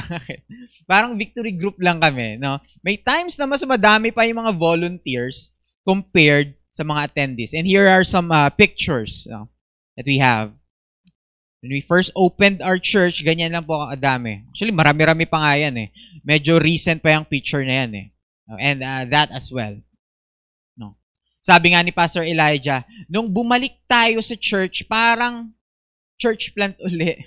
[0.90, 2.64] Parang victory group lang kami, no?
[2.80, 5.52] May times na mas madami pa yung mga volunteers
[5.84, 7.52] compared sa mga attendees.
[7.52, 9.52] And here are some uh, pictures no,
[10.00, 10.56] that we have.
[11.68, 14.48] When we first opened our church, ganyan lang po kadami.
[14.48, 15.92] Actually, marami-rami pa nga yan eh.
[16.24, 18.08] Medyo recent pa yung picture na yan eh.
[18.56, 19.76] And uh, that as well.
[20.80, 20.96] No.
[21.44, 25.52] Sabi nga ni Pastor Elijah, nung bumalik tayo sa church, parang
[26.16, 27.20] church plant uli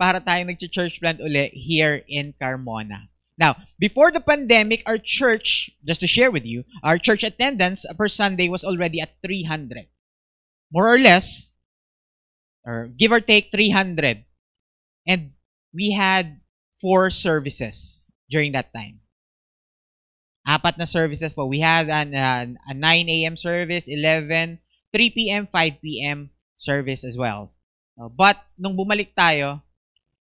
[0.00, 3.12] para tayo nag-church plant uli here in Carmona.
[3.36, 8.08] Now, before the pandemic, our church, just to share with you, our church attendance per
[8.08, 9.84] Sunday was already at 300.
[10.72, 11.52] More or less,
[12.66, 14.26] or give or take 300.
[15.06, 15.32] And
[15.72, 16.40] we had
[16.82, 19.00] four services during that time.
[20.46, 21.46] Apat na services po.
[21.46, 23.36] We had an, uh, a 9 a.m.
[23.36, 24.58] service, 11,
[24.92, 26.30] 3 p.m., 5 p.m.
[26.54, 27.50] service as well.
[27.96, 29.64] But, nung bumalik tayo,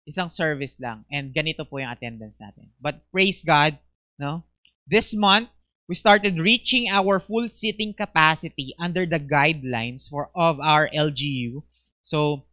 [0.07, 1.05] isang service lang.
[1.11, 2.70] And ganito po yung attendance natin.
[2.80, 3.76] But praise God,
[4.16, 4.45] no?
[4.86, 5.49] This month,
[5.88, 11.61] we started reaching our full seating capacity under the guidelines for of our LGU.
[12.05, 12.44] So,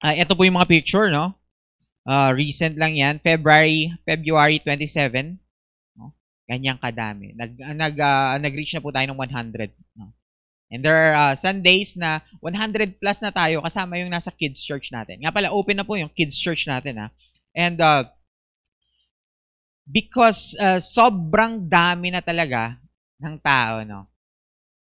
[0.00, 1.34] uh, ito po yung mga picture, no?
[2.02, 5.38] Uh, recent lang yan, February February 27.
[5.98, 6.14] No?
[6.46, 7.34] Ganyang kadami.
[7.34, 10.10] Nag nag uh, nag-reach na po tayo ng 100, no?
[10.72, 14.88] And there are uh, Sundays na 100 plus na tayo kasama yung nasa kids church
[14.88, 15.20] natin.
[15.20, 16.96] Nga pala, open na po yung kids church natin.
[16.96, 17.12] Ha?
[17.52, 18.08] And uh,
[19.84, 22.80] because uh, sobrang dami na talaga
[23.20, 24.08] ng tao, no?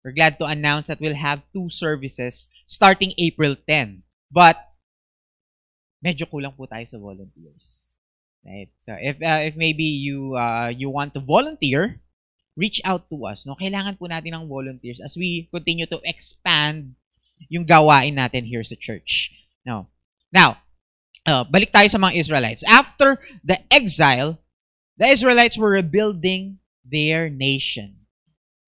[0.04, 4.04] We're glad to announce that we'll have two services starting April 10.
[4.32, 4.56] But
[6.00, 8.00] medyo kulang po tayo sa volunteers.
[8.46, 8.72] Right?
[8.80, 12.00] So if uh, if maybe you uh, you want to volunteer,
[12.56, 13.44] reach out to us.
[13.44, 13.60] No?
[13.60, 16.96] Kailangan po natin ng volunteers as we continue to expand
[17.52, 19.32] yung gawain natin here sa church.
[19.68, 19.88] No.
[20.32, 20.60] Now,
[21.28, 22.64] uh, balik tayo sa mga Israelites.
[22.64, 24.40] After the exile,
[24.96, 28.08] the Israelites were rebuilding their nation.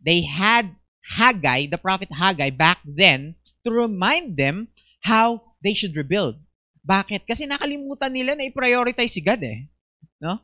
[0.03, 0.75] They had
[1.12, 3.36] Haggai, the prophet Haggai, back then
[3.68, 4.72] to remind them
[5.03, 6.39] how they should rebuild.
[6.88, 7.28] Bakit?
[7.28, 9.68] Kasi nakalimutan nila na i-prioritize si God eh.
[10.24, 10.39] No?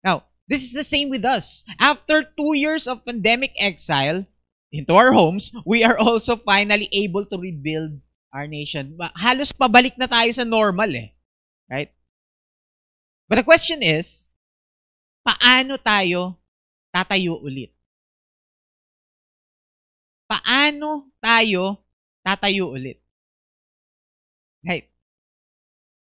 [0.00, 1.62] Now, This is the same with us.
[1.78, 4.26] After two years of pandemic exile
[4.74, 8.02] into our homes, we are also finally able to rebuild
[8.34, 8.98] our nation.
[9.14, 11.14] Halos pabalik na tayo sa normal eh.
[11.70, 11.94] Right?
[13.30, 14.34] But the question is,
[15.22, 16.34] paano tayo
[16.90, 17.70] tatayo ulit?
[20.30, 21.82] Paano tayo
[22.22, 23.02] tatayo ulit?
[24.62, 24.86] Right?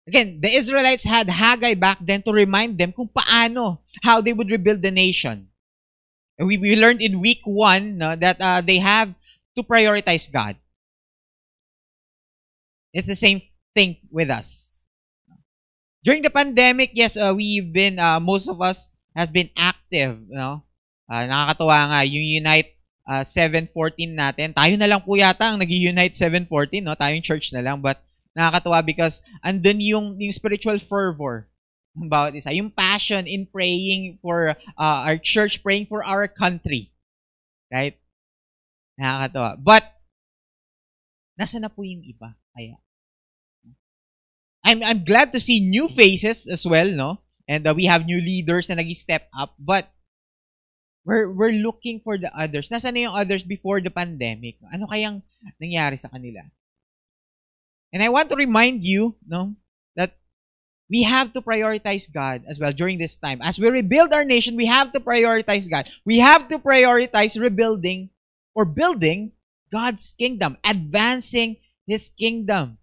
[0.06, 4.50] Again, the Israelites had Haggai back then to remind them kung paano, how they would
[4.50, 5.50] rebuild the nation.
[6.38, 9.14] We, we learned in week one no, that uh, they have
[9.58, 10.58] to prioritize God.
[12.94, 13.42] It's the same
[13.74, 14.84] thing with us.
[16.04, 20.18] During the pandemic, yes, uh, we've been, uh, most of us has been active.
[20.28, 20.64] Know?
[21.12, 22.72] uh, nakakatuwa nga, yung Unite
[23.12, 26.96] uh, 714 natin, tayo na lang po yata ang nag-Unite 714, no?
[26.96, 28.00] tayong church na lang, but
[28.32, 31.52] nakakatuwa because andun yung, yung spiritual fervor
[32.00, 32.56] about isa.
[32.56, 36.96] Yung passion in praying for uh, our church, praying for our country.
[37.68, 38.00] Right?
[38.96, 39.60] Nakakatawa.
[39.60, 39.84] But,
[41.36, 42.32] nasa na po yung iba?
[42.56, 42.80] Kaya,
[44.64, 47.20] I'm, I'm glad to see new faces as well, no?
[47.50, 49.52] And uh, we have new leaders na nag-step up.
[49.60, 49.92] But,
[51.06, 52.70] we're, we're looking for the others.
[52.70, 54.58] Nasaan na yung others before the pandemic?
[54.70, 55.22] Ano kayang
[55.58, 56.46] nangyari sa kanila?
[57.92, 59.56] And I want to remind you, no,
[59.96, 60.16] that
[60.90, 63.42] we have to prioritize God as well during this time.
[63.42, 65.90] As we rebuild our nation, we have to prioritize God.
[66.06, 68.10] We have to prioritize rebuilding
[68.56, 69.32] or building
[69.72, 72.78] God's kingdom, advancing His kingdom.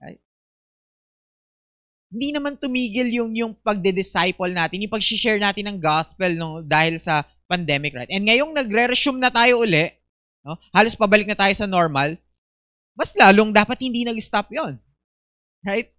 [0.00, 0.20] Right?
[2.12, 7.24] Hindi naman tumigil yung, yung pagde-disciple natin, yung pag-share natin ng gospel no, dahil sa
[7.52, 8.08] pandemic, right?
[8.08, 9.92] And ngayong nagre-resume na tayo uli,
[10.40, 12.16] no, halos pabalik na tayo sa normal,
[12.96, 14.80] mas lalong dapat hindi nag-stop yon
[15.60, 15.92] Right?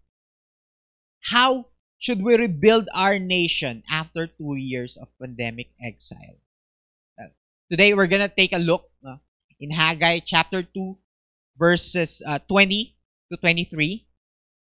[1.30, 1.70] How
[2.02, 6.42] should we rebuild our nation after two years of pandemic exile?
[7.74, 9.18] Today, we're gonna take a look uh,
[9.58, 10.94] in Haggai chapter 2,
[11.58, 12.94] verses uh, 20
[13.32, 14.06] to 23.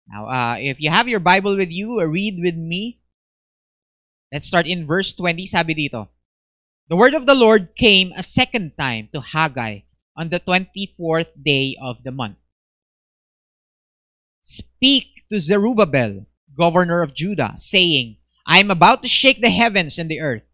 [0.07, 3.01] Now, uh, if you have your Bible with you, read with me.
[4.31, 5.45] Let's start in verse 20.
[5.45, 6.09] Sabi dito,
[6.87, 9.79] The word of the Lord came a second time to Haggai
[10.15, 12.37] on the 24th day of the month.
[14.43, 20.11] Speak to Zerubbabel, governor of Judah, saying, I am about to shake the heavens and
[20.11, 20.45] the earth,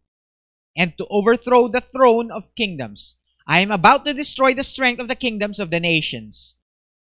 [0.77, 3.17] and to overthrow the throne of kingdoms.
[3.45, 6.55] I am about to destroy the strength of the kingdoms of the nations,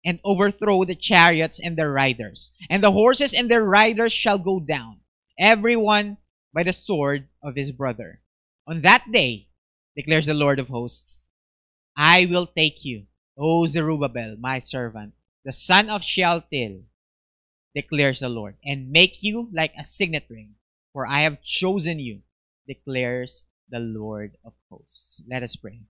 [0.04, 4.60] and overthrow the chariots and their riders, and the horses and their riders shall go
[4.60, 5.00] down,
[5.38, 6.18] every one
[6.52, 8.20] by the sword of his brother.
[8.66, 9.48] On that day,
[9.96, 11.26] declares the Lord of hosts,
[11.96, 13.06] I will take you,
[13.36, 16.82] O Zerubbabel, my servant, the son of Shealtiel,
[17.74, 20.54] declares the Lord, and make you like a signet ring,
[20.92, 22.22] for I have chosen you,
[22.66, 25.22] declares the Lord of hosts.
[25.28, 25.80] Let us pray.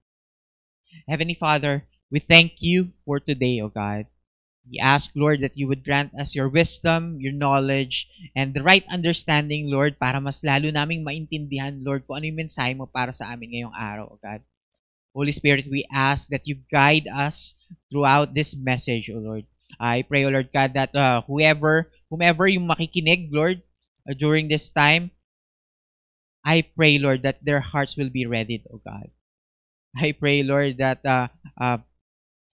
[1.09, 4.07] Heavenly Father, we thank you for today, O God.
[4.65, 8.85] We ask, Lord, that you would grant us your wisdom, your knowledge, and the right
[8.89, 13.29] understanding, Lord, para mas lalo naming maintindihan, Lord, kung ano yung mensahe mo para sa
[13.29, 14.41] amin ngayong araw, O God.
[15.13, 17.55] Holy Spirit, we ask that you guide us
[17.93, 19.45] throughout this message, O Lord.
[19.79, 23.61] I pray, O Lord God, that uh, whoever, whomever yung makikinig, Lord,
[24.09, 25.13] uh, during this time,
[26.45, 29.13] I pray, Lord, that their hearts will be ready, O God.
[29.97, 31.29] I pray, Lord, that uh,
[31.61, 31.79] uh,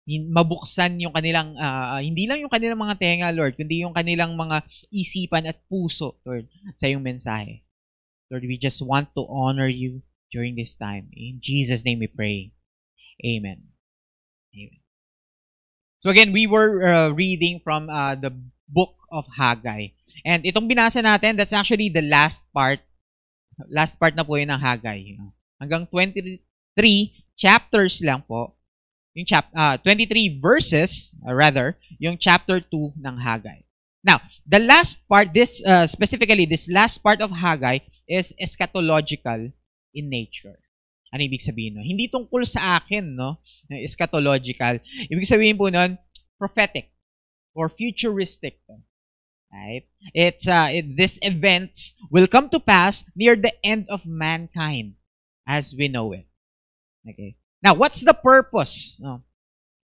[0.07, 4.63] mabuksan yung kanilang, uh, hindi lang yung kanilang mga tenga, Lord, kundi yung kanilang mga
[4.87, 6.47] isipan at puso, Lord,
[6.79, 7.67] sa yung mensahe.
[8.31, 11.11] Lord, we just want to honor you during this time.
[11.15, 12.55] In Jesus' name we pray.
[13.23, 13.71] Amen.
[14.55, 14.81] Amen.
[15.99, 18.31] So again, we were uh, reading from uh, the
[18.69, 19.95] book of Haggai.
[20.27, 22.79] And itong binasa natin, that's actually the last part.
[23.71, 25.17] Last part na po yun ng Haggai.
[25.57, 26.43] Hanggang 23
[27.33, 28.56] chapters lang po.
[29.17, 33.65] Yung chap uh, 23 verses, uh, rather, yung chapter 2 ng Haggai.
[34.05, 39.49] Now, the last part, this uh, specifically, this last part of Haggai is eschatological
[39.97, 40.61] in nature.
[41.09, 41.81] Ano ibig sabihin no?
[41.81, 43.41] Hindi tungkol sa akin, no?
[43.73, 44.77] Eschatological.
[45.09, 45.97] Ibig sabihin po nun,
[46.37, 46.93] prophetic
[47.57, 48.61] or futuristic.
[49.49, 49.89] Right?
[50.13, 54.99] It's uh, it, this events will come to pass near the end of mankind
[55.47, 56.29] as we know it.
[57.07, 57.39] Okay.
[57.67, 58.95] Now, what's the purpose?
[59.03, 59.27] No?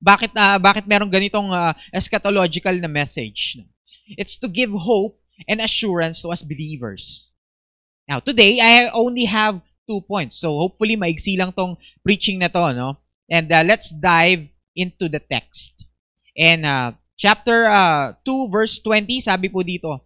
[0.04, 3.56] Bakit uh, bakit merong ganitong uh, eschatological na message?
[4.20, 5.16] It's to give hope
[5.48, 7.32] and assurance to us believers.
[8.04, 10.44] Now, today I only have two points.
[10.44, 13.00] So hopefully maigsi lang tong preaching na to, no?
[13.32, 15.88] And uh, let's dive into the text.
[16.36, 20.04] And uh, chapter uh, 2 verse 20, sabi po dito,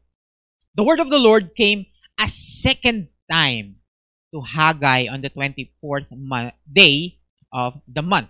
[0.78, 1.90] The word of the Lord came
[2.22, 3.82] a second time
[4.30, 7.23] to Haggai on the 24th mo- day
[7.54, 8.28] of the month.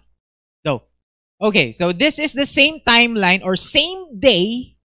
[0.67, 0.83] So,
[1.39, 4.75] okay, so this is the same timeline or same day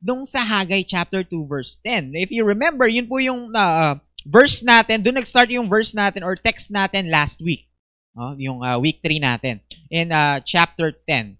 [0.00, 2.16] nung sa Haggai chapter 2 verse 10.
[2.16, 6.34] If you remember, yun po yung uh, verse natin, doon nag-start yung verse natin or
[6.36, 7.68] text natin last week.
[8.16, 8.32] No?
[8.40, 9.60] Yung uh, week 3 natin.
[9.92, 11.36] In uh, chapter 10.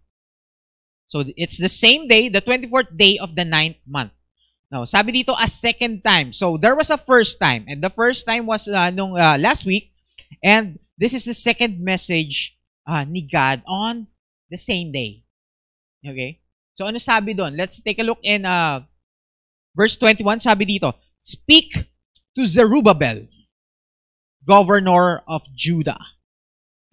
[1.09, 4.13] So, it's the same day, the 24th day of the ninth month.
[4.75, 6.35] No, sabi dito a second time.
[6.35, 9.63] So there was a first time and the first time was uh, nung uh, last
[9.63, 9.95] week
[10.43, 14.07] and this is the second message uh, ni God on
[14.51, 15.25] the same day.
[16.07, 16.41] Okay?
[16.75, 17.57] So ano sabi doon?
[17.57, 18.83] Let's take a look in uh,
[19.75, 20.39] verse 21.
[20.39, 21.73] Sabi dito, Speak
[22.37, 23.27] to Zerubbabel,
[24.47, 26.01] governor of Judah.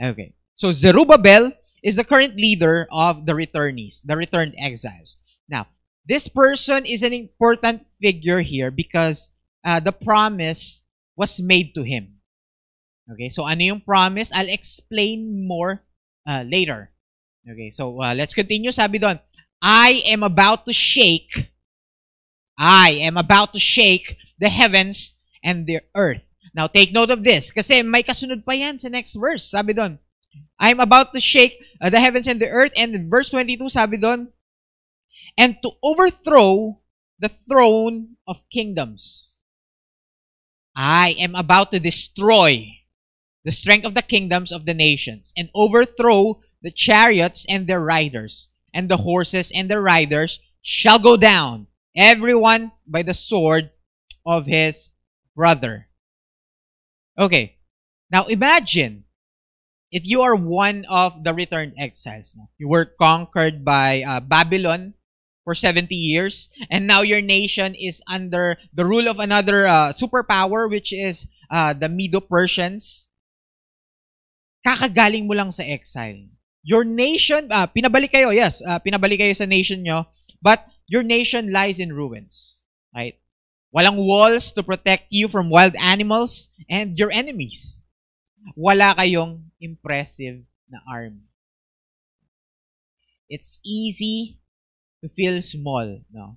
[0.01, 0.33] Okay.
[0.55, 1.51] So Zerubbabel
[1.83, 5.17] is the current leader of the returnees, the returned exiles.
[5.49, 5.67] Now,
[6.05, 9.29] this person is an important figure here because
[9.65, 10.83] uh, the promise
[11.17, 12.20] was made to him.
[13.09, 14.29] Okay, so ano yung promise?
[14.33, 15.81] I'll explain more
[16.27, 16.91] uh, later.
[17.41, 18.69] Okay, so uh, let's continue.
[18.69, 19.17] Sabi doon,
[19.61, 21.53] I am about to shake,
[22.57, 26.21] I am about to shake the heavens and the earth.
[26.53, 29.49] Now, take note of this kasi may kasunod pa yan sa next verse.
[29.49, 29.97] Sabi doon,
[30.59, 32.71] I am about to shake uh, the heavens and the earth.
[32.77, 34.29] And in verse 22, sabi doon,
[35.37, 36.81] and to overthrow
[37.19, 39.37] the throne of kingdoms.
[40.75, 42.80] I am about to destroy
[43.43, 48.49] the strength of the kingdoms of the nations and overthrow the chariots and their riders,
[48.73, 53.71] and the horses and their riders shall go down, everyone by the sword
[54.25, 54.89] of his
[55.35, 55.87] brother.
[57.17, 57.57] Okay.
[58.11, 59.05] Now imagine
[59.91, 62.37] if you are one of the returned exiles.
[62.57, 64.93] You were conquered by uh, Babylon
[65.43, 70.69] for 70 years, and now your nation is under the rule of another uh, superpower,
[70.69, 73.07] which is uh, the Medo-Persians.
[74.61, 76.29] Kakagaling mo lang sa exile.
[76.61, 80.05] Your nation, uh, pinabalik kayo, yes, uh, pinabalik kayo sa nation nyo,
[80.41, 82.61] but your nation lies in ruins.
[82.93, 83.17] Right?
[83.73, 87.81] Walang walls to protect you from wild animals and your enemies.
[88.53, 91.25] Wala kayong impressive na army.
[93.31, 94.43] It's easy
[94.99, 96.35] to feel small, no?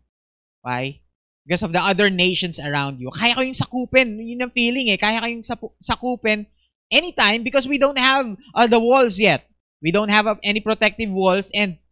[0.62, 1.02] Why?
[1.42, 3.10] Because of the other nations around you.
[3.12, 4.16] Kaya kayong sakupin.
[4.16, 4.96] Yun ang feeling eh.
[4.96, 5.44] Kaya kayong
[5.82, 6.46] sakupin
[6.94, 9.50] anytime because we don't have uh, the walls yet.
[9.82, 11.82] We don't have uh, any protective walls and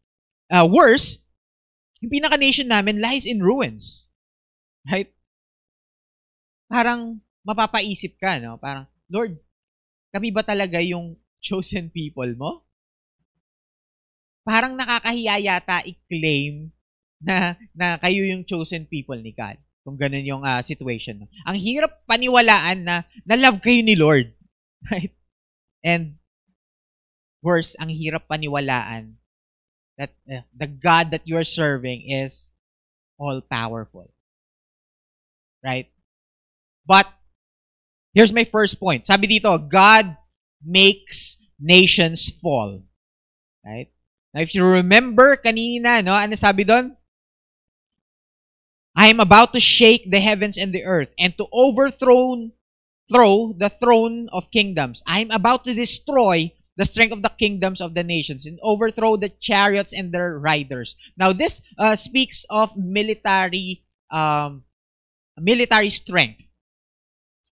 [0.48, 1.18] uh, worse,
[1.98, 4.06] yung pinaka-nation namin lies in ruins.
[4.86, 5.10] Right?
[6.70, 8.56] Parang mapapaisip ka, no?
[8.56, 9.36] Parang, Lord,
[10.14, 12.62] kami ba talaga yung chosen people mo?
[14.42, 16.70] Parang nakakahiya yata i-claim
[17.22, 19.58] na, na kayo yung chosen people ni God.
[19.82, 21.26] Kung ganun yung uh, situation.
[21.42, 24.30] Ang hirap paniwalaan na na-love kayo ni Lord.
[24.90, 25.14] Right?
[25.84, 26.18] And
[27.42, 29.18] worse, ang hirap paniwalaan
[29.98, 32.50] that uh, the God that you are serving is
[33.18, 34.10] all-powerful.
[35.62, 35.90] Right?
[36.86, 37.06] But,
[38.14, 39.06] here's my first point.
[39.06, 40.16] Sabi dito, God
[40.64, 42.82] makes nations fall.
[43.62, 43.90] Right?
[44.34, 46.96] Now, if you remember kanina, no, ano sabi doon?
[48.96, 52.50] I am about to shake the heavens and the earth and to overthrow
[53.12, 55.02] throw the throne of kingdoms.
[55.06, 59.16] I am about to destroy the strength of the kingdoms of the nations and overthrow
[59.16, 60.96] the chariots and their riders.
[61.16, 64.64] Now, this uh, speaks of military um,
[65.38, 66.48] military strength,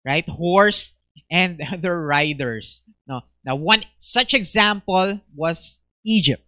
[0.05, 0.27] right?
[0.27, 0.93] Horse
[1.31, 2.83] and their riders.
[3.07, 3.21] No.
[3.43, 6.43] Now, one such example was Egypt.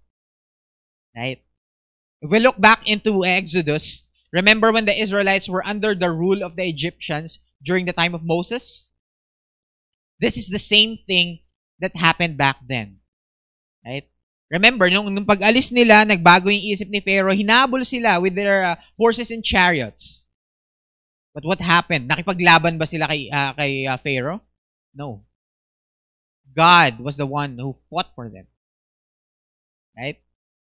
[1.15, 1.41] Right?
[2.21, 6.55] If we look back into Exodus, remember when the Israelites were under the rule of
[6.55, 8.86] the Egyptians during the time of Moses?
[10.19, 11.39] This is the same thing
[11.79, 12.99] that happened back then.
[13.85, 14.09] Right?
[14.49, 18.75] Remember, nung, nung pag-alis nila, nagbago yung isip ni Pharaoh, hinabol sila with their uh,
[18.97, 20.25] horses and chariots.
[21.35, 22.09] But what happened?
[22.09, 24.41] Nakipaglaban ba sila kay, uh, kay uh, Pharaoh?
[24.95, 25.27] No.
[26.55, 28.47] God was the one who fought for them.
[29.93, 30.17] Right?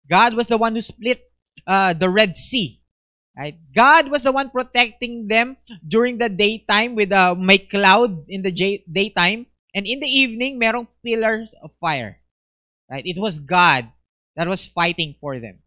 [0.08, 1.22] God was the one who split
[1.66, 2.80] uh, the Red Sea.
[3.38, 3.54] Right?
[3.72, 8.42] God was the one protecting them during the daytime with a uh, may cloud in
[8.42, 9.46] the daytime.
[9.74, 12.18] And in the evening, merong pillars of fire.
[12.90, 13.06] Right?
[13.06, 13.86] It was God
[14.34, 15.62] that was fighting for them.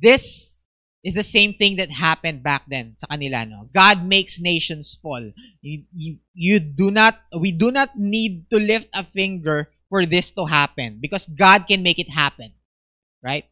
[0.00, 0.64] This
[1.04, 3.48] is the same thing that happened back then sa kanila.
[3.48, 3.68] No?
[3.72, 5.32] God makes nations fall.
[5.60, 10.32] You, you, you do not, we do not need to lift a finger for this
[10.32, 12.52] to happen because God can make it happen.
[13.22, 13.44] Right?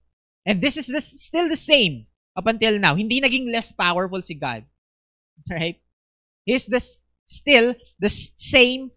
[0.49, 2.96] And this is the, still the same up until now.
[2.96, 4.64] Hindi naging less powerful si God.
[5.53, 5.76] Right?
[6.49, 6.80] He's the,
[7.28, 8.90] still the same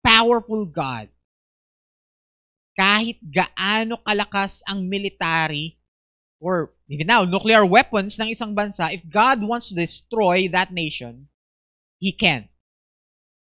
[0.00, 1.12] powerful God.
[2.80, 5.76] Kahit gaano kalakas ang military
[6.40, 11.28] or even now, nuclear weapons ng isang bansa, if God wants to destroy that nation,
[12.00, 12.48] He can.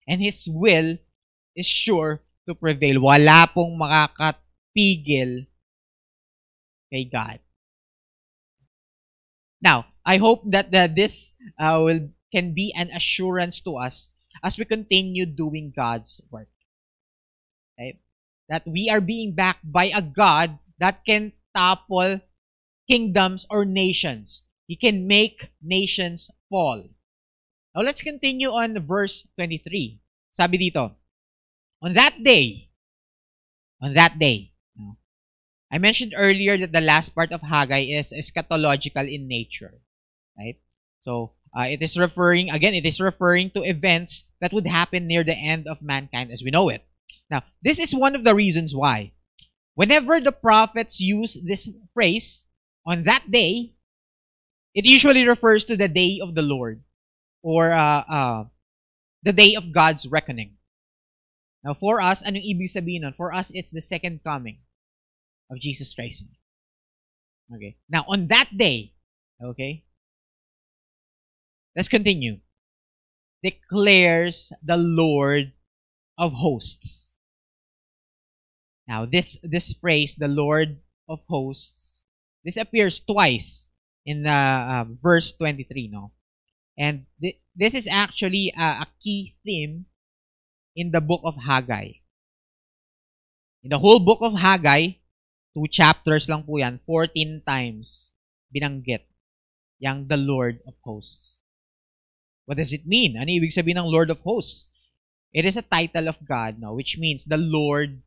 [0.06, 1.00] And His will
[1.56, 3.00] is sure to prevail.
[3.00, 5.48] Wala pong makakapigil
[6.92, 7.40] kay God.
[9.60, 14.10] Now, I hope that uh, this uh, will can be an assurance to us
[14.44, 16.48] as we continue doing God's work.
[17.74, 18.00] Okay?
[18.48, 22.20] That we are being backed by a God that can topple
[22.88, 24.42] kingdoms or nations.
[24.66, 26.88] He can make nations fall.
[27.74, 30.00] Now let's continue on verse 23.
[30.32, 30.92] Sabi dito,
[31.82, 32.70] on that day,
[33.80, 34.52] on that day,
[35.70, 39.74] I mentioned earlier that the last part of Haggai is eschatological in nature,
[40.38, 40.56] right?
[41.00, 45.24] So uh, it is referring again, it is referring to events that would happen near
[45.24, 46.84] the end of mankind as we know it.
[47.30, 49.12] Now, this is one of the reasons why
[49.74, 52.46] whenever the prophets use this phrase
[52.86, 53.74] on that day,
[54.74, 56.82] it usually refers to the day of the Lord
[57.42, 58.44] or uh, uh,
[59.22, 60.56] the day of God's reckoning.
[61.62, 63.04] Now, for us, anong ibig sabihin?
[63.16, 64.58] For us, it's the second coming
[65.50, 66.24] of Jesus Christ.
[67.54, 67.76] Okay.
[67.88, 68.92] Now, on that day,
[69.42, 69.84] okay,
[71.74, 72.38] let's continue.
[73.42, 75.52] Declares the Lord
[76.18, 77.14] of hosts.
[78.88, 82.02] Now, this this phrase, the Lord of hosts,
[82.44, 83.68] this appears twice
[84.04, 86.12] in the uh, verse 23, no?
[86.76, 89.86] And th- this is actually a, a key theme
[90.74, 92.00] in the book of Haggai.
[93.62, 94.96] In the whole book of Haggai,
[95.54, 98.12] two chapters lang po yan, 14 times
[98.52, 99.08] binanggit
[99.78, 101.38] yang the Lord of Hosts.
[102.48, 103.20] What does it mean?
[103.20, 104.72] Ano ibig sabihin ng Lord of Hosts?
[105.36, 108.00] It is a title of God, no, which means the Lord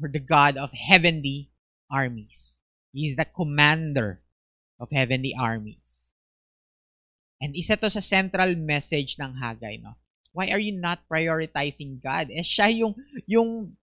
[0.00, 1.52] or the God of heavenly
[1.92, 2.58] armies.
[2.96, 4.24] He is the commander
[4.80, 6.08] of heavenly armies.
[7.40, 10.00] And isa to sa central message ng Haggai, no?
[10.32, 12.32] Why are you not prioritizing God?
[12.32, 12.94] Eh, siya yung,
[13.26, 13.76] yung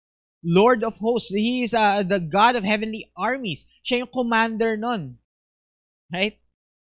[0.47, 1.35] Lord of hosts.
[1.35, 3.67] He is uh, the God of heavenly armies.
[3.83, 5.19] Siya yung commander nun.
[6.07, 6.39] Right?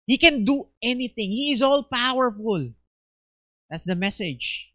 [0.06, 1.34] He can do anything.
[1.34, 2.70] He is all powerful.
[3.68, 4.70] That's the message.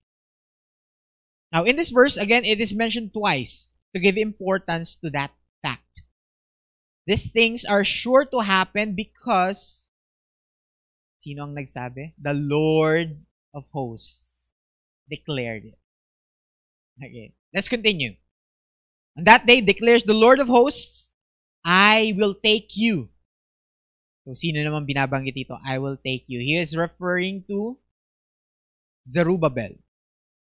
[1.52, 5.32] Now, in this verse, again, it is mentioned twice to give importance to that
[5.64, 6.04] fact.
[7.08, 9.88] These things are sure to happen because
[11.24, 12.20] sino ang nagsabi?
[12.20, 13.16] The Lord
[13.56, 14.52] of hosts
[15.08, 15.80] declared it.
[17.00, 18.20] Okay, let's continue.
[19.18, 21.14] On that day declares the Lord of hosts,
[21.64, 23.10] I will take you.
[24.26, 25.60] So, sino naman binabanggit dito?
[25.62, 26.40] I will take you.
[26.40, 27.78] He is referring to
[29.04, 29.76] Zerubbabel.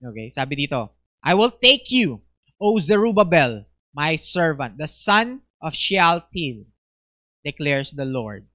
[0.02, 0.90] Okay, sabi dito,
[1.22, 2.24] I will take you,
[2.58, 6.66] O Zerubbabel, my servant, the son of Shealtiel,
[7.46, 8.48] declares the Lord.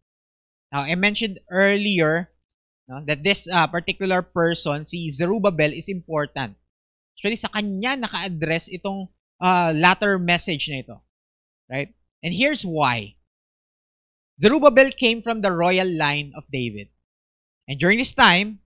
[0.73, 2.35] Now, I mentioned earlier
[2.89, 6.59] no, that this uh, particular person, si Zerubbabel, is important.
[7.15, 9.09] Actually, sa kanya naka-address itong
[9.41, 11.03] uh, latter message na ito.
[11.71, 11.95] Right?
[12.23, 13.17] And here's why.
[14.41, 16.89] Zerubbabel came from the royal line of David.
[17.69, 18.61] And during this time,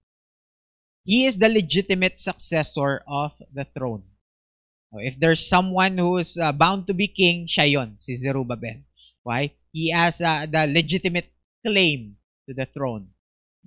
[1.04, 4.04] he is the legitimate successor of the throne.
[4.92, 8.80] If there's someone who is uh, bound to be king, siya yun, si Zerubbabel.
[9.22, 9.52] Why?
[9.72, 11.30] He has uh, the legitimate
[11.64, 12.16] claim
[12.48, 13.08] to the throne.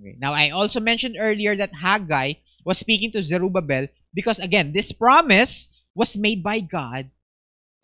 [0.00, 0.16] Okay.
[0.18, 2.34] Now, I also mentioned earlier that Haggai
[2.64, 7.10] was speaking to Zerubbabel because, again, this promise was made by God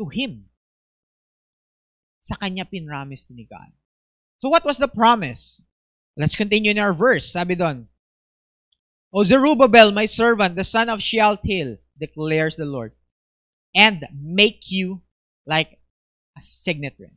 [0.00, 0.48] to him.
[2.20, 3.72] Sa kanya pinramis ni God.
[4.38, 5.62] So what was the promise?
[6.16, 7.30] Let's continue in our verse.
[7.30, 7.86] Sabi doon,
[9.12, 12.92] O Zerubbabel, my servant, the son of Shealtiel, declares the Lord,
[13.74, 15.00] and make you
[15.46, 15.80] like
[16.36, 17.16] a signet ring.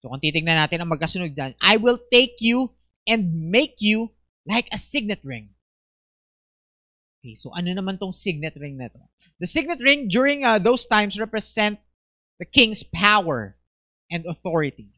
[0.00, 2.72] So kung titignan natin ang magkasunod dyan, I will take you
[3.04, 4.14] and make you
[4.46, 5.52] like a signet ring.
[7.20, 9.00] Okay, so ano naman tong signet ring na to?
[9.44, 11.76] The signet ring during uh, those times represent
[12.40, 13.60] the king's power
[14.08, 14.88] and authority.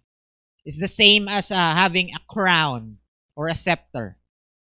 [0.62, 3.02] It's the same as uh, having a crown
[3.34, 4.14] or a scepter.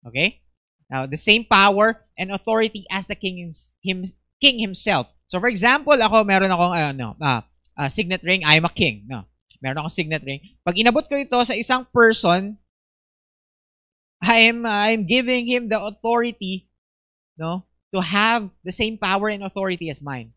[0.05, 0.45] Okay?
[0.86, 3.51] Now, the same power and authority as the king,
[3.82, 4.05] him,
[4.39, 5.10] king himself.
[5.26, 7.41] So, for example, ako, meron akong uh, no, uh,
[7.74, 8.45] uh, signet ring.
[8.45, 9.10] I'm a king.
[9.10, 9.26] No?
[9.66, 10.45] Meron akong signet ring.
[10.62, 12.62] Pag inabot ko ito sa isang person,
[14.22, 16.70] I'm, I'm giving him the authority
[17.38, 20.34] no, to have the same power and authority as mine.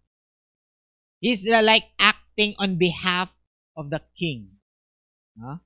[1.21, 3.33] He's uh, like acting on behalf
[3.77, 4.61] of the king.
[5.41, 5.57] Huh?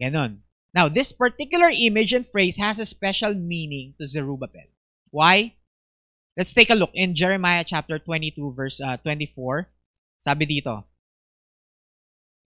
[0.00, 0.42] Ganon.
[0.74, 4.70] Now, this particular image and phrase has a special meaning to Zerubbabel.
[5.10, 5.54] Why?
[6.36, 9.68] Let's take a look in Jeremiah chapter 22 verse uh, 24.
[10.20, 10.84] Sabi dito,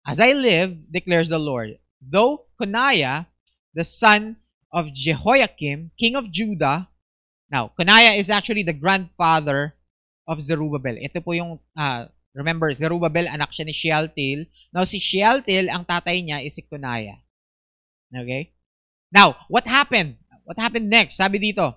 [0.07, 3.27] As I live, declares the Lord, though Coniah,
[3.75, 4.37] the son
[4.73, 6.89] of Jehoiakim, king of Judah,
[7.49, 9.75] Now, Konaya is actually the grandfather
[10.29, 11.01] of Zerubbabel.
[11.01, 12.05] Ito po yung, uh,
[12.37, 14.45] remember, Zerubbabel, anak siya ni Shealtiel.
[14.73, 17.17] Now, si Shealtiel, ang tatay niya is si Konaya.
[18.13, 18.53] Okay?
[19.09, 20.21] Now, what happened?
[20.45, 21.17] What happened next?
[21.17, 21.77] Sabi dito,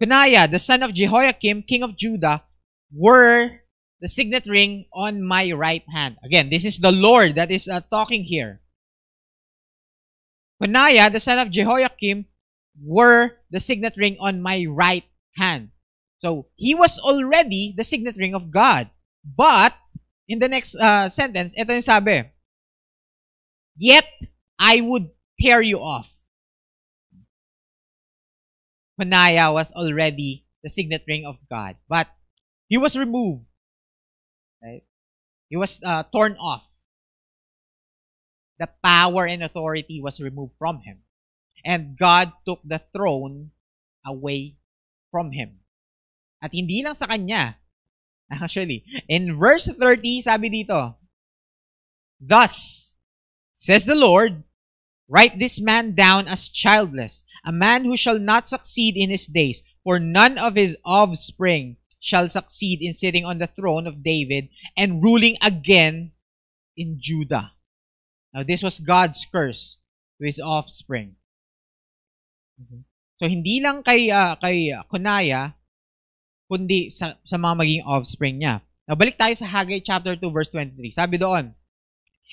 [0.00, 2.44] Kunaya, the son of Jehoiakim, king of Judah,
[2.92, 3.60] were
[4.00, 6.16] the signet ring on my right hand.
[6.24, 8.60] Again, this is the Lord that is uh, talking here.
[10.60, 12.24] Kunaya, the son of Jehoiakim,
[12.82, 15.04] were the signet ring on my right
[15.36, 15.70] hand.
[16.18, 18.90] So, he was already the signet ring of God.
[19.24, 19.74] But,
[20.28, 22.24] in the next uh, sentence, ito yung sabi,
[23.76, 24.08] Yet,
[24.58, 25.10] I would
[25.40, 26.10] tear you off.
[28.98, 31.76] Panaya was already the signet ring of God.
[31.88, 32.08] But,
[32.68, 33.46] he was removed.
[34.62, 34.82] Right?
[35.48, 36.66] He was uh, torn off.
[38.58, 41.05] The power and authority was removed from him.
[41.64, 43.50] And God took the throne
[44.04, 44.56] away
[45.10, 45.60] from him.
[46.42, 47.56] At hindi lang sa kanya.
[48.30, 50.94] Actually, in verse 30, sabi dito,
[52.20, 52.94] Thus,
[53.54, 54.42] says the Lord,
[55.08, 59.62] write this man down as childless, a man who shall not succeed in his days,
[59.84, 65.02] for none of his offspring shall succeed in sitting on the throne of David and
[65.02, 66.12] ruling again
[66.76, 67.52] in Judah.
[68.34, 69.78] Now, this was God's curse
[70.18, 71.16] to his offspring.
[73.16, 75.56] So, hindi lang kay, uh, kay Kunaya,
[76.46, 78.60] kundi sa, sa mga maging offspring niya.
[78.86, 80.94] Now, balik tayo sa Haggai chapter 2 verse 23.
[80.94, 81.50] Sabi doon,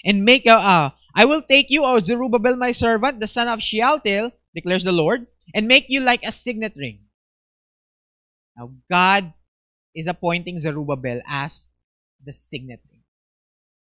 [0.03, 3.63] And make, a, uh, I will take you, O Zerubbabel, my servant, the son of
[3.63, 6.99] Shealtiel, declares the Lord, and make you like a signet ring.
[8.57, 9.34] Now, God
[9.95, 11.67] is appointing Zerubbabel as
[12.21, 13.01] the signet ring.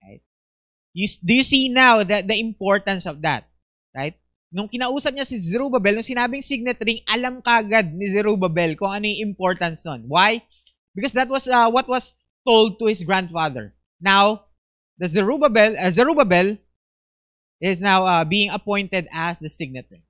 [0.03, 0.21] Right?
[0.93, 3.49] You, do you see now the, the importance of that?
[3.95, 4.15] Right?
[4.51, 9.07] Nung kinausap niya si Zerubbabel, nung sinabing signet ring, alam kagad ni Zerubbabel kung ano
[9.07, 10.03] yung importance nun.
[10.11, 10.43] Why?
[10.91, 13.71] Because that was uh, what was told to his grandfather.
[14.03, 14.51] Now,
[14.99, 16.59] the Zerubbabel, uh, Zerubbabel
[17.63, 20.03] is now uh, being appointed as the signet ring.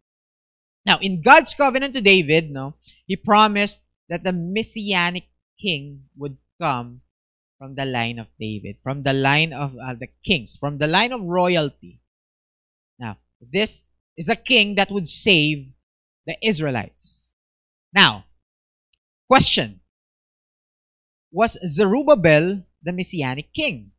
[0.85, 2.73] Now, in God's covenant to David, no,
[3.05, 5.29] he promised that the messianic
[5.61, 7.01] king would come
[7.61, 11.13] from the line of David, from the line of uh, the kings, from the line
[11.13, 12.01] of royalty.
[12.97, 13.83] Now, this
[14.18, 15.72] is a king that would save
[16.26, 17.32] the Israelites.
[17.93, 18.26] Now,
[19.28, 19.80] question.
[21.32, 23.91] Was Zerubbabel the messianic king?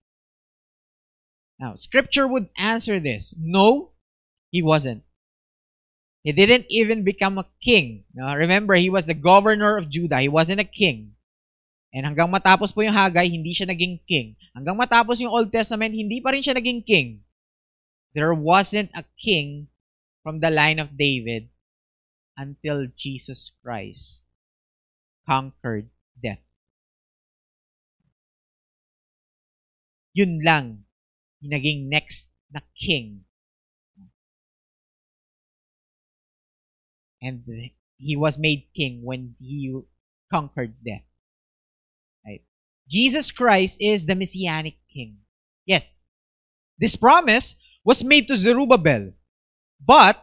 [1.59, 3.35] Now, scripture would answer this.
[3.39, 3.93] No,
[4.51, 5.03] he wasn't.
[6.23, 8.05] He didn't even become a king.
[8.15, 10.21] Now, remember, he was the governor of Judah.
[10.21, 11.15] He wasn't a king.
[11.93, 14.37] And hanggang matapos po yung Haggai, hindi siya naging king.
[14.55, 17.21] Hanggang matapos yung Old Testament, hindi pa rin siya naging king.
[18.15, 19.72] There wasn't a king
[20.23, 21.49] from the line of David
[22.37, 24.25] until Jesus Christ
[25.27, 25.91] conquered
[26.23, 26.43] death.
[30.15, 30.85] Yun lang
[31.41, 33.25] yung naging next na king.
[37.23, 37.43] And
[37.99, 39.71] he was made king when he
[40.31, 41.07] conquered death.
[42.27, 42.43] Right?
[42.89, 45.19] Jesus Christ is the messianic king.
[45.65, 45.93] Yes,
[46.79, 47.55] this promise
[47.85, 49.15] was made to Zerubbabel.
[49.83, 50.23] But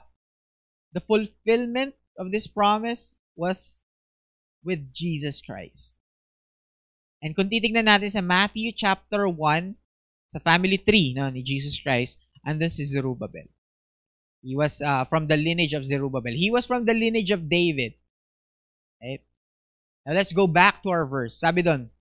[0.94, 3.82] the fulfillment of this promise was
[4.64, 5.96] with Jesus Christ.
[7.20, 9.76] And kung titignan natin sa Matthew chapter 1,
[10.32, 13.52] sa family tree no, ni Jesus Christ, andun si Zerubbabel.
[14.40, 16.32] He was uh, from the lineage of Zerubbabel.
[16.32, 18.00] He was from the lineage of David.
[20.10, 21.36] Now let's go back to our verse.
[21.36, 21.92] Sabi doon,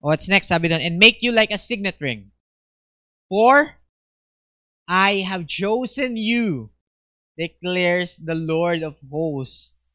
[0.00, 0.48] what's next?
[0.48, 2.32] Sabi doon, and make you like a signet ring.
[3.28, 3.79] For
[4.90, 6.74] I have chosen you,
[7.38, 9.94] declares the Lord of hosts.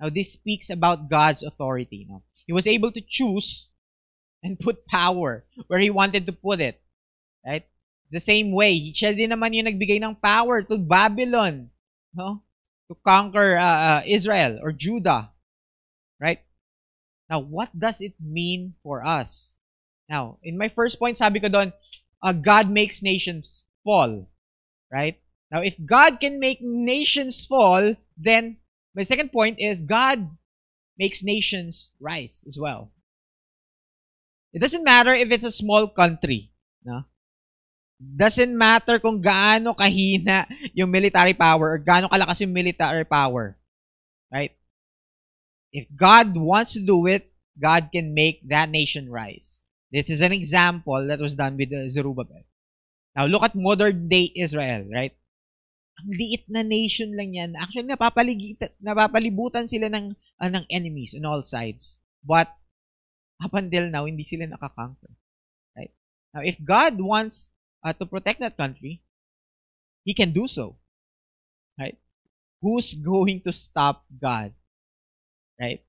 [0.00, 2.08] Now, this speaks about God's authority.
[2.08, 2.24] No?
[2.46, 3.68] He was able to choose
[4.42, 6.80] and put power where He wanted to put it.
[7.44, 7.68] Right?
[8.08, 11.68] The same way, siya din naman yung nagbigay ng power to Babylon
[12.16, 12.40] no?
[12.88, 15.36] to conquer uh, uh, Israel or Judah.
[16.16, 16.40] Right?
[17.28, 19.60] Now, what does it mean for us?
[20.08, 21.76] Now, in my first point, sabi ko doon,
[22.24, 24.29] uh, God makes nations fall.
[24.92, 25.22] Right?
[25.50, 28.58] Now, if God can make nations fall, then
[28.94, 30.28] my second point is God
[30.98, 32.92] makes nations rise as well.
[34.52, 36.50] It doesn't matter if it's a small country.
[36.84, 37.04] No?
[38.00, 43.56] Doesn't matter kung gaano kahina yung military power or gaano kalakas yung military power.
[44.32, 44.56] Right?
[45.72, 49.60] If God wants to do it, God can make that nation rise.
[49.92, 52.42] This is an example that was done with Zerubbabel.
[53.16, 55.14] Now, look at modern day Israel, right?
[56.00, 57.58] Ang liit na nation lang yan.
[57.58, 61.98] Actually, napapalibutan sila ng, uh, ng enemies on all sides.
[62.24, 62.48] But,
[63.42, 65.12] up until now, hindi sila nakakonquer.
[65.76, 65.92] Right?
[66.32, 67.50] Now, if God wants
[67.82, 69.02] uh, to protect that country,
[70.04, 70.76] He can do so.
[71.78, 71.98] Right?
[72.62, 74.52] Who's going to stop God?
[75.60, 75.84] Right?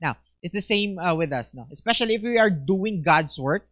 [0.00, 1.66] Now, it's the same uh, with us, no?
[1.72, 3.68] Especially if we are doing God's work.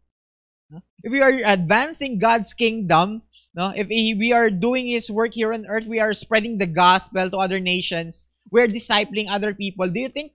[1.03, 3.23] If we are advancing God's kingdom,
[3.55, 3.73] no?
[3.75, 7.37] If we are doing His work here on earth, we are spreading the gospel to
[7.39, 8.27] other nations.
[8.51, 9.89] We're discipling other people.
[9.89, 10.33] Do you think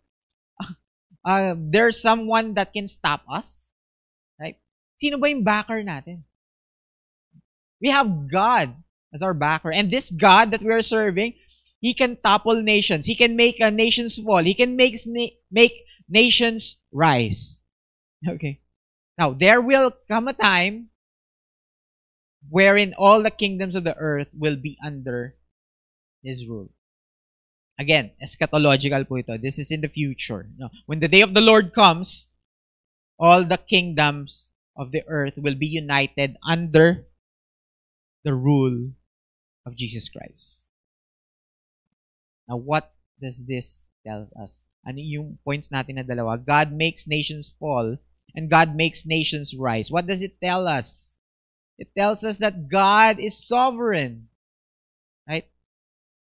[1.26, 3.70] uh, there's someone that can stop us?
[4.40, 4.58] Right?
[4.98, 6.24] Sino ba yung backer natin?
[7.82, 8.74] We have God
[9.14, 9.72] as our backer.
[9.72, 11.36] And this God that we are serving,
[11.80, 13.06] He can topple nations.
[13.06, 14.44] He can make uh, nations fall.
[14.44, 14.98] He can make,
[15.52, 15.74] make
[16.10, 17.60] nations rise.
[18.22, 18.62] Okay.
[19.18, 20.90] Now, there will come a time
[22.50, 25.36] wherein all the kingdoms of the earth will be under
[26.24, 26.70] His rule.
[27.80, 29.38] Again, eschatological po ito.
[29.38, 30.50] This is in the future.
[30.58, 30.70] No?
[30.86, 32.28] When the day of the Lord comes,
[33.18, 37.06] all the kingdoms of the earth will be united under
[38.24, 38.94] the rule
[39.66, 40.70] of Jesus Christ.
[42.48, 44.64] Now, what does this tell us?
[44.86, 46.38] Ano yung points natin na dalawa?
[46.38, 47.98] God makes nations fall
[48.36, 49.92] and God makes nations rise.
[49.92, 51.16] What does it tell us?
[51.78, 54.30] It tells us that God is sovereign.
[55.28, 55.50] Right?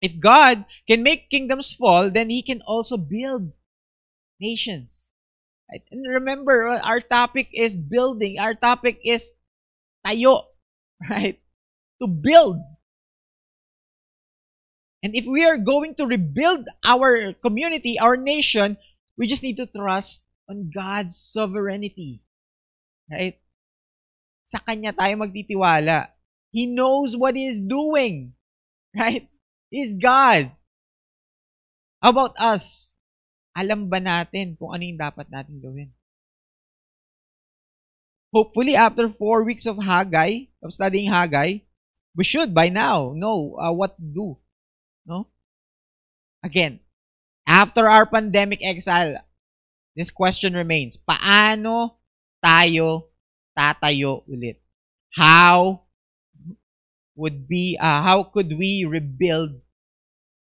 [0.03, 3.53] If God can make kingdoms fall, then He can also build
[4.41, 5.09] nations.
[5.71, 5.83] Right?
[5.91, 8.39] And remember, our topic is building.
[8.39, 9.33] Our topic is
[10.07, 10.45] tayo.
[11.11, 11.41] Right?
[12.01, 12.57] To build.
[15.03, 18.77] And if we are going to rebuild our community, our nation,
[19.17, 22.23] we just need to trust on God's sovereignty.
[23.11, 23.39] Right?
[24.47, 26.11] Sa Kanya tayo magtitiwala.
[26.55, 28.35] He knows what He is doing.
[28.97, 29.29] Right?
[29.69, 30.57] He's God.
[32.01, 32.97] About us?
[33.53, 35.93] Alam ba natin kung ano yung dapat natin gawin?
[38.33, 41.65] Hopefully, after four weeks of Haggai, of studying Haggai,
[42.17, 44.27] we should by now know uh, what to do.
[45.05, 45.29] No?
[46.41, 46.81] Again,
[47.45, 49.21] after our pandemic exile,
[49.97, 51.97] this question remains, paano
[52.45, 53.09] tayo
[53.57, 54.61] tatayo ulit?
[55.17, 55.89] How
[57.17, 59.57] would be, uh, how could we rebuild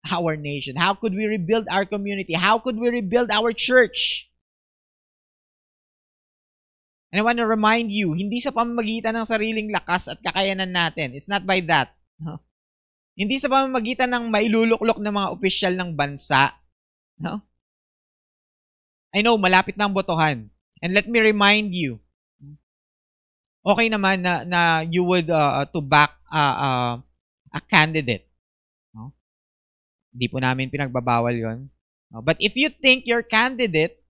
[0.10, 0.76] our nation?
[0.76, 2.34] How could we rebuild our community?
[2.34, 4.28] How could we rebuild our church?
[7.14, 11.14] And I want to remind you, hindi sa pamamagitan ng sariling lakas at kakayanan natin.
[11.14, 11.94] It's not by that.
[12.18, 12.42] No?
[13.14, 16.58] Hindi sa pamamagitan ng mailuluklok ng mga opisyal ng bansa.
[17.22, 17.46] No?
[19.14, 20.50] I know, malapit na ang botohan.
[20.82, 22.02] And let me remind you,
[23.64, 26.94] okay naman na, na you would uh, to back uh, uh,
[27.54, 28.28] a candidate.
[28.92, 29.14] No?
[30.12, 31.70] Hindi po namin pinagbabawal yon.
[32.12, 32.26] No?
[32.26, 34.02] But if you think your candidate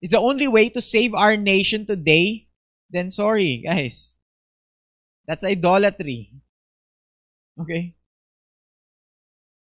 [0.00, 2.48] is the only way to save our nation today,
[2.90, 4.16] then sorry, guys.
[5.28, 6.32] That's idolatry.
[7.60, 7.94] Okay?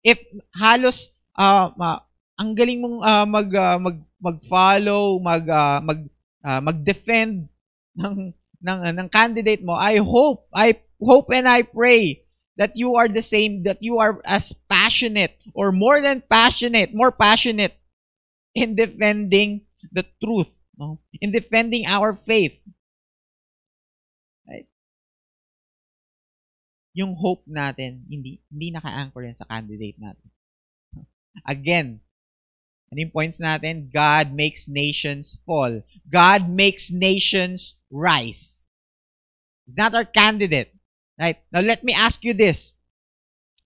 [0.03, 0.19] If
[0.51, 1.99] halos uh, uh
[2.37, 5.99] ang galing mong uh, mag uh, mag mag-follow, mag uh, mag
[6.45, 7.49] uh, mag-defend
[7.97, 12.25] ng ng uh, ng candidate mo, I hope, I hope and I pray
[12.57, 17.13] that you are the same, that you are as passionate or more than passionate, more
[17.13, 17.77] passionate
[18.57, 20.97] in defending the truth, no?
[21.21, 22.57] in defending our faith.
[24.49, 24.65] Right?
[26.97, 30.27] Yung hope natin, hindi, hindi naka-anchor yan sa candidate natin.
[31.45, 32.01] Again,
[32.87, 33.91] ano yung points natin?
[33.91, 35.83] God makes nations fall.
[36.07, 38.63] God makes nations rise.
[39.67, 40.71] He's not our candidate.
[41.19, 41.43] Right?
[41.51, 42.79] Now, let me ask you this.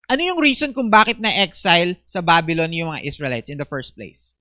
[0.10, 4.34] Ano yung reason kung bakit na-exile sa Babylon yung mga Israelites in the first place?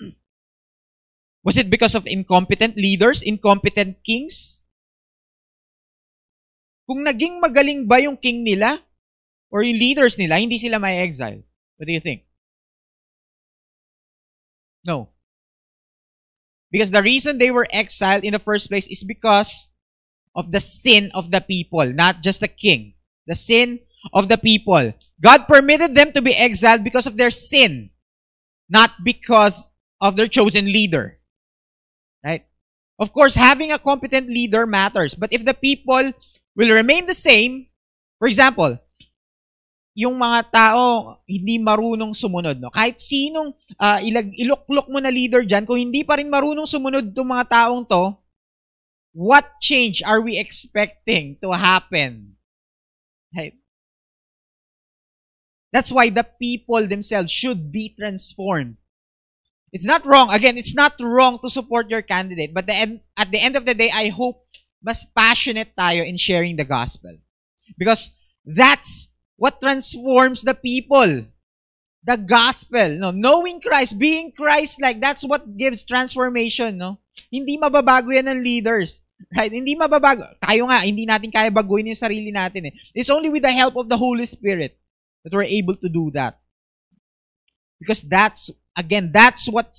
[1.44, 4.64] Was it because of incompetent leaders, incompetent kings?
[6.88, 8.80] Kung naging magaling ba yung king nila
[9.52, 11.44] or yung leaders nila, hindi sila may exile.
[11.76, 12.29] What do you think?
[14.84, 15.10] No.
[16.70, 19.68] Because the reason they were exiled in the first place is because
[20.34, 22.94] of the sin of the people, not just the king.
[23.26, 23.80] The sin
[24.12, 24.92] of the people.
[25.20, 27.90] God permitted them to be exiled because of their sin,
[28.68, 29.66] not because
[30.00, 31.18] of their chosen leader.
[32.24, 32.46] Right?
[32.98, 35.14] Of course, having a competent leader matters.
[35.14, 36.12] But if the people
[36.56, 37.66] will remain the same,
[38.18, 38.78] for example,
[40.00, 42.56] yung mga tao hindi marunong sumunod.
[42.56, 42.72] No?
[42.72, 47.12] Kahit sinong uh, ilag, iluklok mo na leader dyan, kung hindi pa rin marunong sumunod
[47.12, 48.16] itong mga taong to,
[49.12, 52.40] what change are we expecting to happen?
[53.36, 53.60] Right?
[55.70, 58.80] That's why the people themselves should be transformed.
[59.70, 60.34] It's not wrong.
[60.34, 62.50] Again, it's not wrong to support your candidate.
[62.50, 64.42] But the end, at the end of the day, I hope
[64.82, 67.14] mas passionate tayo in sharing the gospel.
[67.78, 68.10] Because
[68.42, 69.09] that's
[69.40, 71.24] what transforms the people?
[72.04, 73.08] The gospel, no?
[73.08, 77.00] Knowing Christ, being Christ-like, that's what gives transformation, no?
[77.32, 79.00] Hindi mababago yan ng leaders.
[79.32, 79.52] Right?
[79.52, 80.28] Hindi mababago.
[80.44, 82.72] Tayo nga, hindi natin kaya baguhin yung sarili natin eh.
[82.92, 84.76] It's only with the help of the Holy Spirit
[85.24, 86.40] that we're able to do that.
[87.80, 89.72] Because that's, again, that's what,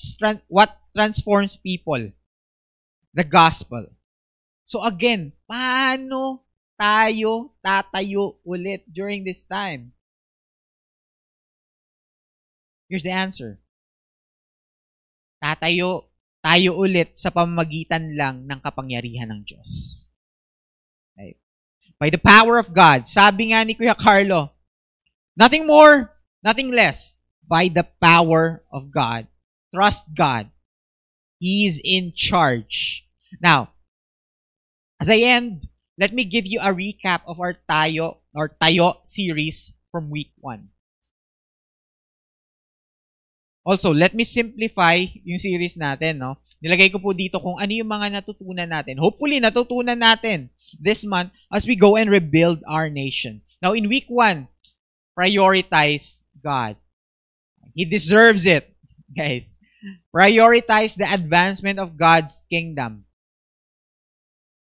[0.49, 2.09] what transforms people.
[3.13, 3.89] The gospel.
[4.65, 6.45] So again, paano
[6.81, 9.93] tayo tatayo ulit during this time?
[12.89, 13.61] Here's the answer.
[15.37, 16.09] Tatayo
[16.41, 19.69] tayo ulit sa pamamagitan lang ng kapangyarihan ng Diyos.
[21.13, 21.37] Right?
[22.01, 24.49] By the power of God, sabi nga ni Kuya Carlo,
[25.37, 27.13] nothing more, nothing less,
[27.45, 29.29] by the power of God.
[29.69, 30.49] Trust God.
[31.37, 33.05] He is in charge.
[33.37, 33.69] Now,
[34.97, 35.70] as I end,
[36.01, 40.65] let me give you a recap of our Tayo or Tayo series from week 1.
[43.61, 46.41] Also, let me simplify yung series natin, no?
[46.57, 48.97] Nilagay ko po dito kung ano yung mga natutunan natin.
[48.97, 50.49] Hopefully, natutunan natin
[50.81, 53.37] this month as we go and rebuild our nation.
[53.61, 54.49] Now, in week 1,
[55.13, 56.81] prioritize God.
[57.77, 58.73] He deserves it,
[59.13, 59.53] guys.
[60.09, 63.05] Prioritize the advancement of God's kingdom.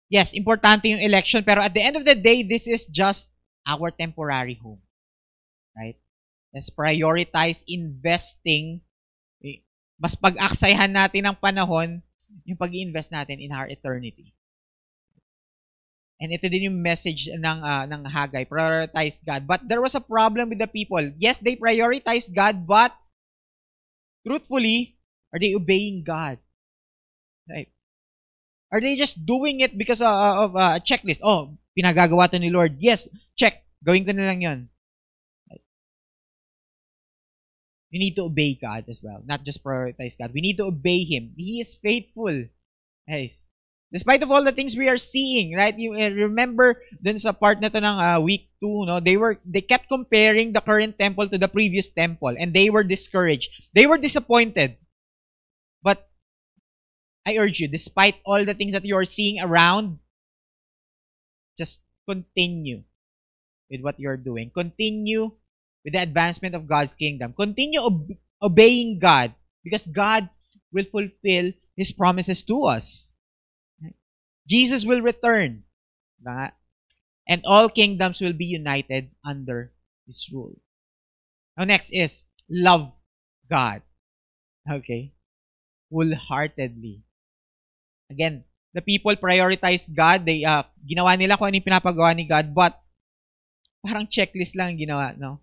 [0.08, 3.28] Yes, importante yung election, pero at the end of the day, this is just
[3.68, 4.80] our temporary home.
[5.76, 6.00] Right?
[6.52, 8.80] Let's prioritize investing
[9.98, 11.98] mas pag-aksayhan natin ng panahon
[12.46, 14.32] yung pag invest natin in our eternity.
[16.22, 19.46] And ito din yung message ng uh, ng Haggai, prioritize God.
[19.46, 21.02] But there was a problem with the people.
[21.18, 22.90] Yes, they prioritized God, but
[24.26, 24.98] truthfully,
[25.30, 26.42] are they obeying God?
[27.46, 27.70] Right?
[28.70, 31.24] Are they just doing it because uh, of uh, a checklist?
[31.24, 32.76] Oh, pinagagawa to ni Lord.
[32.78, 33.64] Yes, check.
[33.84, 34.68] Gawin ko na lang yon.
[37.88, 40.36] We need to obey God as well, not just prioritize God.
[40.36, 41.32] We need to obey Him.
[41.36, 42.44] He is faithful.
[43.08, 43.48] Guys,
[43.88, 45.72] despite of all the things we are seeing, right?
[45.72, 49.00] You uh, remember dun sa part na to ng uh, week 2, no?
[49.00, 52.84] They were they kept comparing the current temple to the previous temple and they were
[52.84, 53.48] discouraged.
[53.72, 54.76] They were disappointed.
[55.80, 56.04] But
[57.28, 60.00] I urge you, despite all the things that you are seeing around,
[61.60, 62.84] just continue
[63.68, 64.48] with what you're doing.
[64.48, 65.36] Continue
[65.84, 67.34] with the advancement of God's kingdom.
[67.36, 70.30] Continue ob- obeying God because God
[70.72, 73.12] will fulfill His promises to us.
[74.48, 75.64] Jesus will return.
[76.24, 79.76] And all kingdoms will be united under
[80.06, 80.56] His rule.
[81.58, 82.88] Now next is love
[83.50, 83.82] God.
[84.64, 85.12] Okay?
[85.92, 87.04] Wholeheartedly.
[88.10, 90.24] Again, the people prioritized God.
[90.24, 92.80] They, uh, ginawa nila kung ano pinapagawa ni God, but
[93.84, 95.40] parang checklist lang ginawa, no?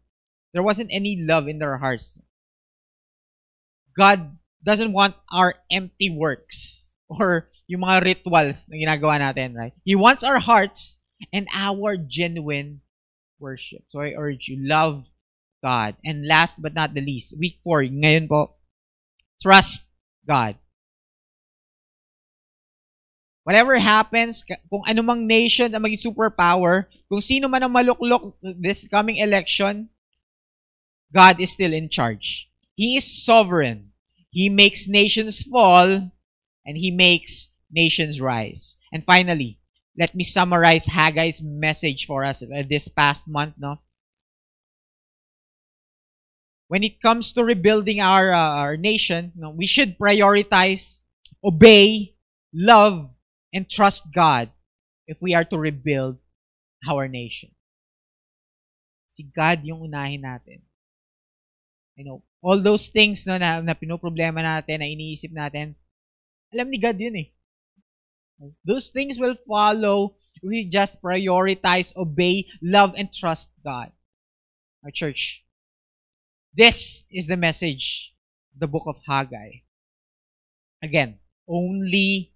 [0.53, 2.17] There wasn't any love in their hearts.
[3.95, 9.73] God doesn't want our empty works or yung mga rituals na ginagawa natin, right?
[9.83, 10.97] He wants our hearts
[11.33, 12.81] and our genuine
[13.39, 13.83] worship.
[13.89, 15.07] So I urge you, love
[15.63, 15.97] God.
[16.05, 18.55] And last but not the least, week 4, ngayon po,
[19.41, 19.85] trust
[20.27, 20.57] God.
[23.45, 29.21] Whatever happens, kung anumang nation ang maging superpower, kung sino man ang maluklok this coming
[29.21, 29.85] election,
[31.13, 32.49] God is still in charge.
[32.73, 33.93] He is sovereign.
[34.33, 36.09] He makes nations fall
[36.65, 38.81] and he makes nations rise.
[38.91, 39.61] And finally,
[39.93, 43.77] let me summarize Haggai's message for us this past month, no?
[46.67, 50.99] When it comes to rebuilding our uh, our nation, no, we should prioritize
[51.45, 52.17] obey,
[52.51, 53.14] love,
[53.55, 54.51] and trust God
[55.07, 56.19] if we are to rebuild
[56.83, 57.55] our nation.
[59.07, 60.59] Si God yung unahin natin.
[61.95, 65.71] You know, all those things no, na, na pinoproblema natin, na iniisip natin,
[66.51, 67.31] alam ni God yun eh.
[68.67, 73.91] Those things will follow we just prioritize, obey, love, and trust God.
[74.83, 75.43] Our church.
[76.53, 78.13] This is the message
[78.53, 79.65] of the book of Haggai.
[80.83, 81.17] Again,
[81.47, 82.34] only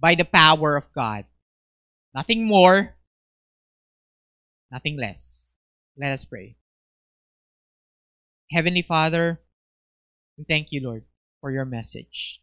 [0.00, 1.24] by the power of God.
[2.14, 2.96] Nothing more,
[4.70, 5.54] nothing less.
[5.96, 6.56] Let us pray.
[8.52, 9.40] Heavenly Father,
[10.38, 11.04] we thank you, Lord,
[11.40, 12.40] for your message.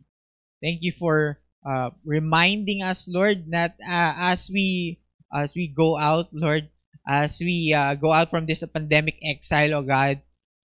[0.62, 5.00] Thank you for uh, reminding us, Lord, that uh, as we
[5.34, 6.70] as we go out, Lord,
[7.08, 10.22] as we uh, go out from this pandemic exile, oh God,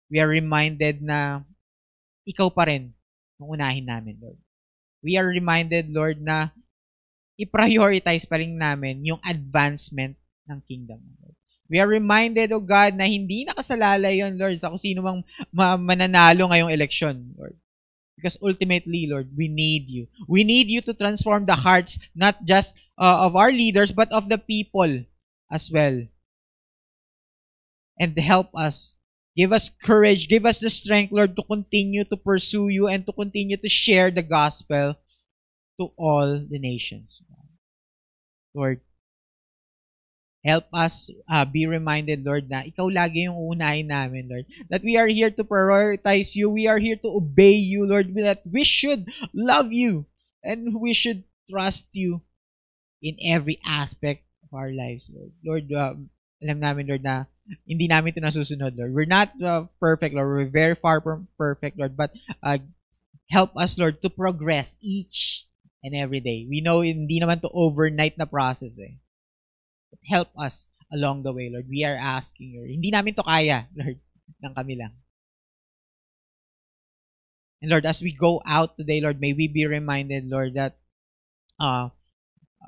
[0.10, 1.42] we are reminded na
[2.26, 2.94] ikaw pa rin
[3.42, 4.40] ang unahin namin, Lord.
[5.06, 6.50] We are reminded, Lord, na
[7.36, 10.16] i-prioritize pa rin namin yung advancement
[10.48, 11.00] ng kingdom.
[11.20, 11.36] Lord.
[11.66, 15.82] We are reminded, O God, na hindi nakasalalay yon Lord, sa kung sino mang ma-
[15.82, 17.58] mananalo ngayong eleksyon, Lord.
[18.16, 20.08] Because ultimately, Lord, we need you.
[20.30, 24.30] We need you to transform the hearts, not just uh, of our leaders, but of
[24.30, 25.04] the people
[25.52, 26.06] as well.
[28.00, 28.96] And help us.
[29.36, 30.32] Give us courage.
[30.32, 34.08] Give us the strength, Lord, to continue to pursue you and to continue to share
[34.12, 34.96] the gospel
[35.80, 37.22] to all the nations.
[38.54, 38.80] Lord,
[40.46, 44.46] help us uh, be reminded, Lord, na ikaw lagi yung uunahin namin, Lord.
[44.70, 46.48] That we are here to prioritize you.
[46.54, 48.14] We are here to obey you, Lord.
[48.16, 50.06] That we should love you
[50.46, 52.22] and we should trust you
[53.02, 55.34] in every aspect of our lives, Lord.
[55.44, 55.94] Lord, uh,
[56.46, 57.26] alam namin, Lord, na
[57.66, 58.94] hindi namin ito nasusunod, Lord.
[58.94, 60.30] We're not uh, perfect, Lord.
[60.30, 61.98] We're very far from perfect, Lord.
[61.98, 62.62] But uh,
[63.30, 65.50] help us, Lord, to progress each
[65.86, 66.50] and every day.
[66.50, 68.98] We know hindi naman to overnight na process eh.
[69.94, 71.70] But help us along the way, Lord.
[71.70, 72.74] We are asking, Lord.
[72.74, 74.02] Hindi namin to kaya, Lord,
[74.42, 74.98] ng kami lang.
[77.62, 80.82] And Lord, as we go out today, Lord, may we be reminded, Lord, that
[81.62, 81.94] uh,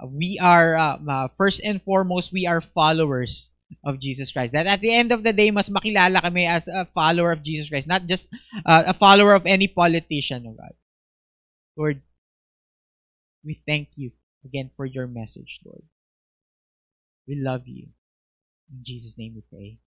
[0.06, 3.50] we are, uh, uh, first and foremost, we are followers
[3.84, 4.54] of Jesus Christ.
[4.54, 7.70] That at the end of the day, mas makilala kami as a follower of Jesus
[7.70, 8.30] Christ, not just
[8.66, 10.74] uh, a follower of any politician, oh God.
[11.76, 12.02] Lord,
[13.48, 14.12] we thank you
[14.44, 15.82] again for your message, Lord.
[17.28, 17.88] We love you.
[18.70, 19.80] In Jesus' name we pray.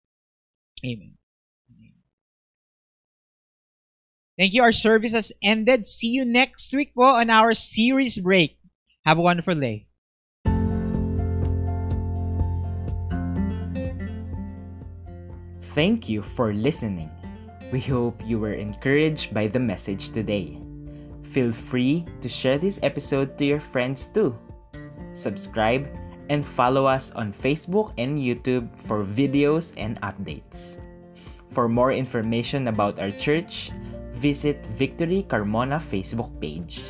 [0.82, 1.12] Amen.
[1.68, 1.92] Amen.
[4.38, 4.62] Thank you.
[4.62, 5.84] Our service has ended.
[5.84, 8.56] See you next week po on our series break.
[9.04, 9.86] Have a wonderful day.
[15.76, 17.12] Thank you for listening.
[17.70, 20.58] We hope you were encouraged by the message today.
[21.30, 24.34] Feel free to share this episode to your friends too.
[25.14, 25.86] Subscribe
[26.28, 30.78] and follow us on Facebook and YouTube for videos and updates.
[31.50, 33.70] For more information about our church,
[34.10, 36.82] visit Victory Carmona Facebook page.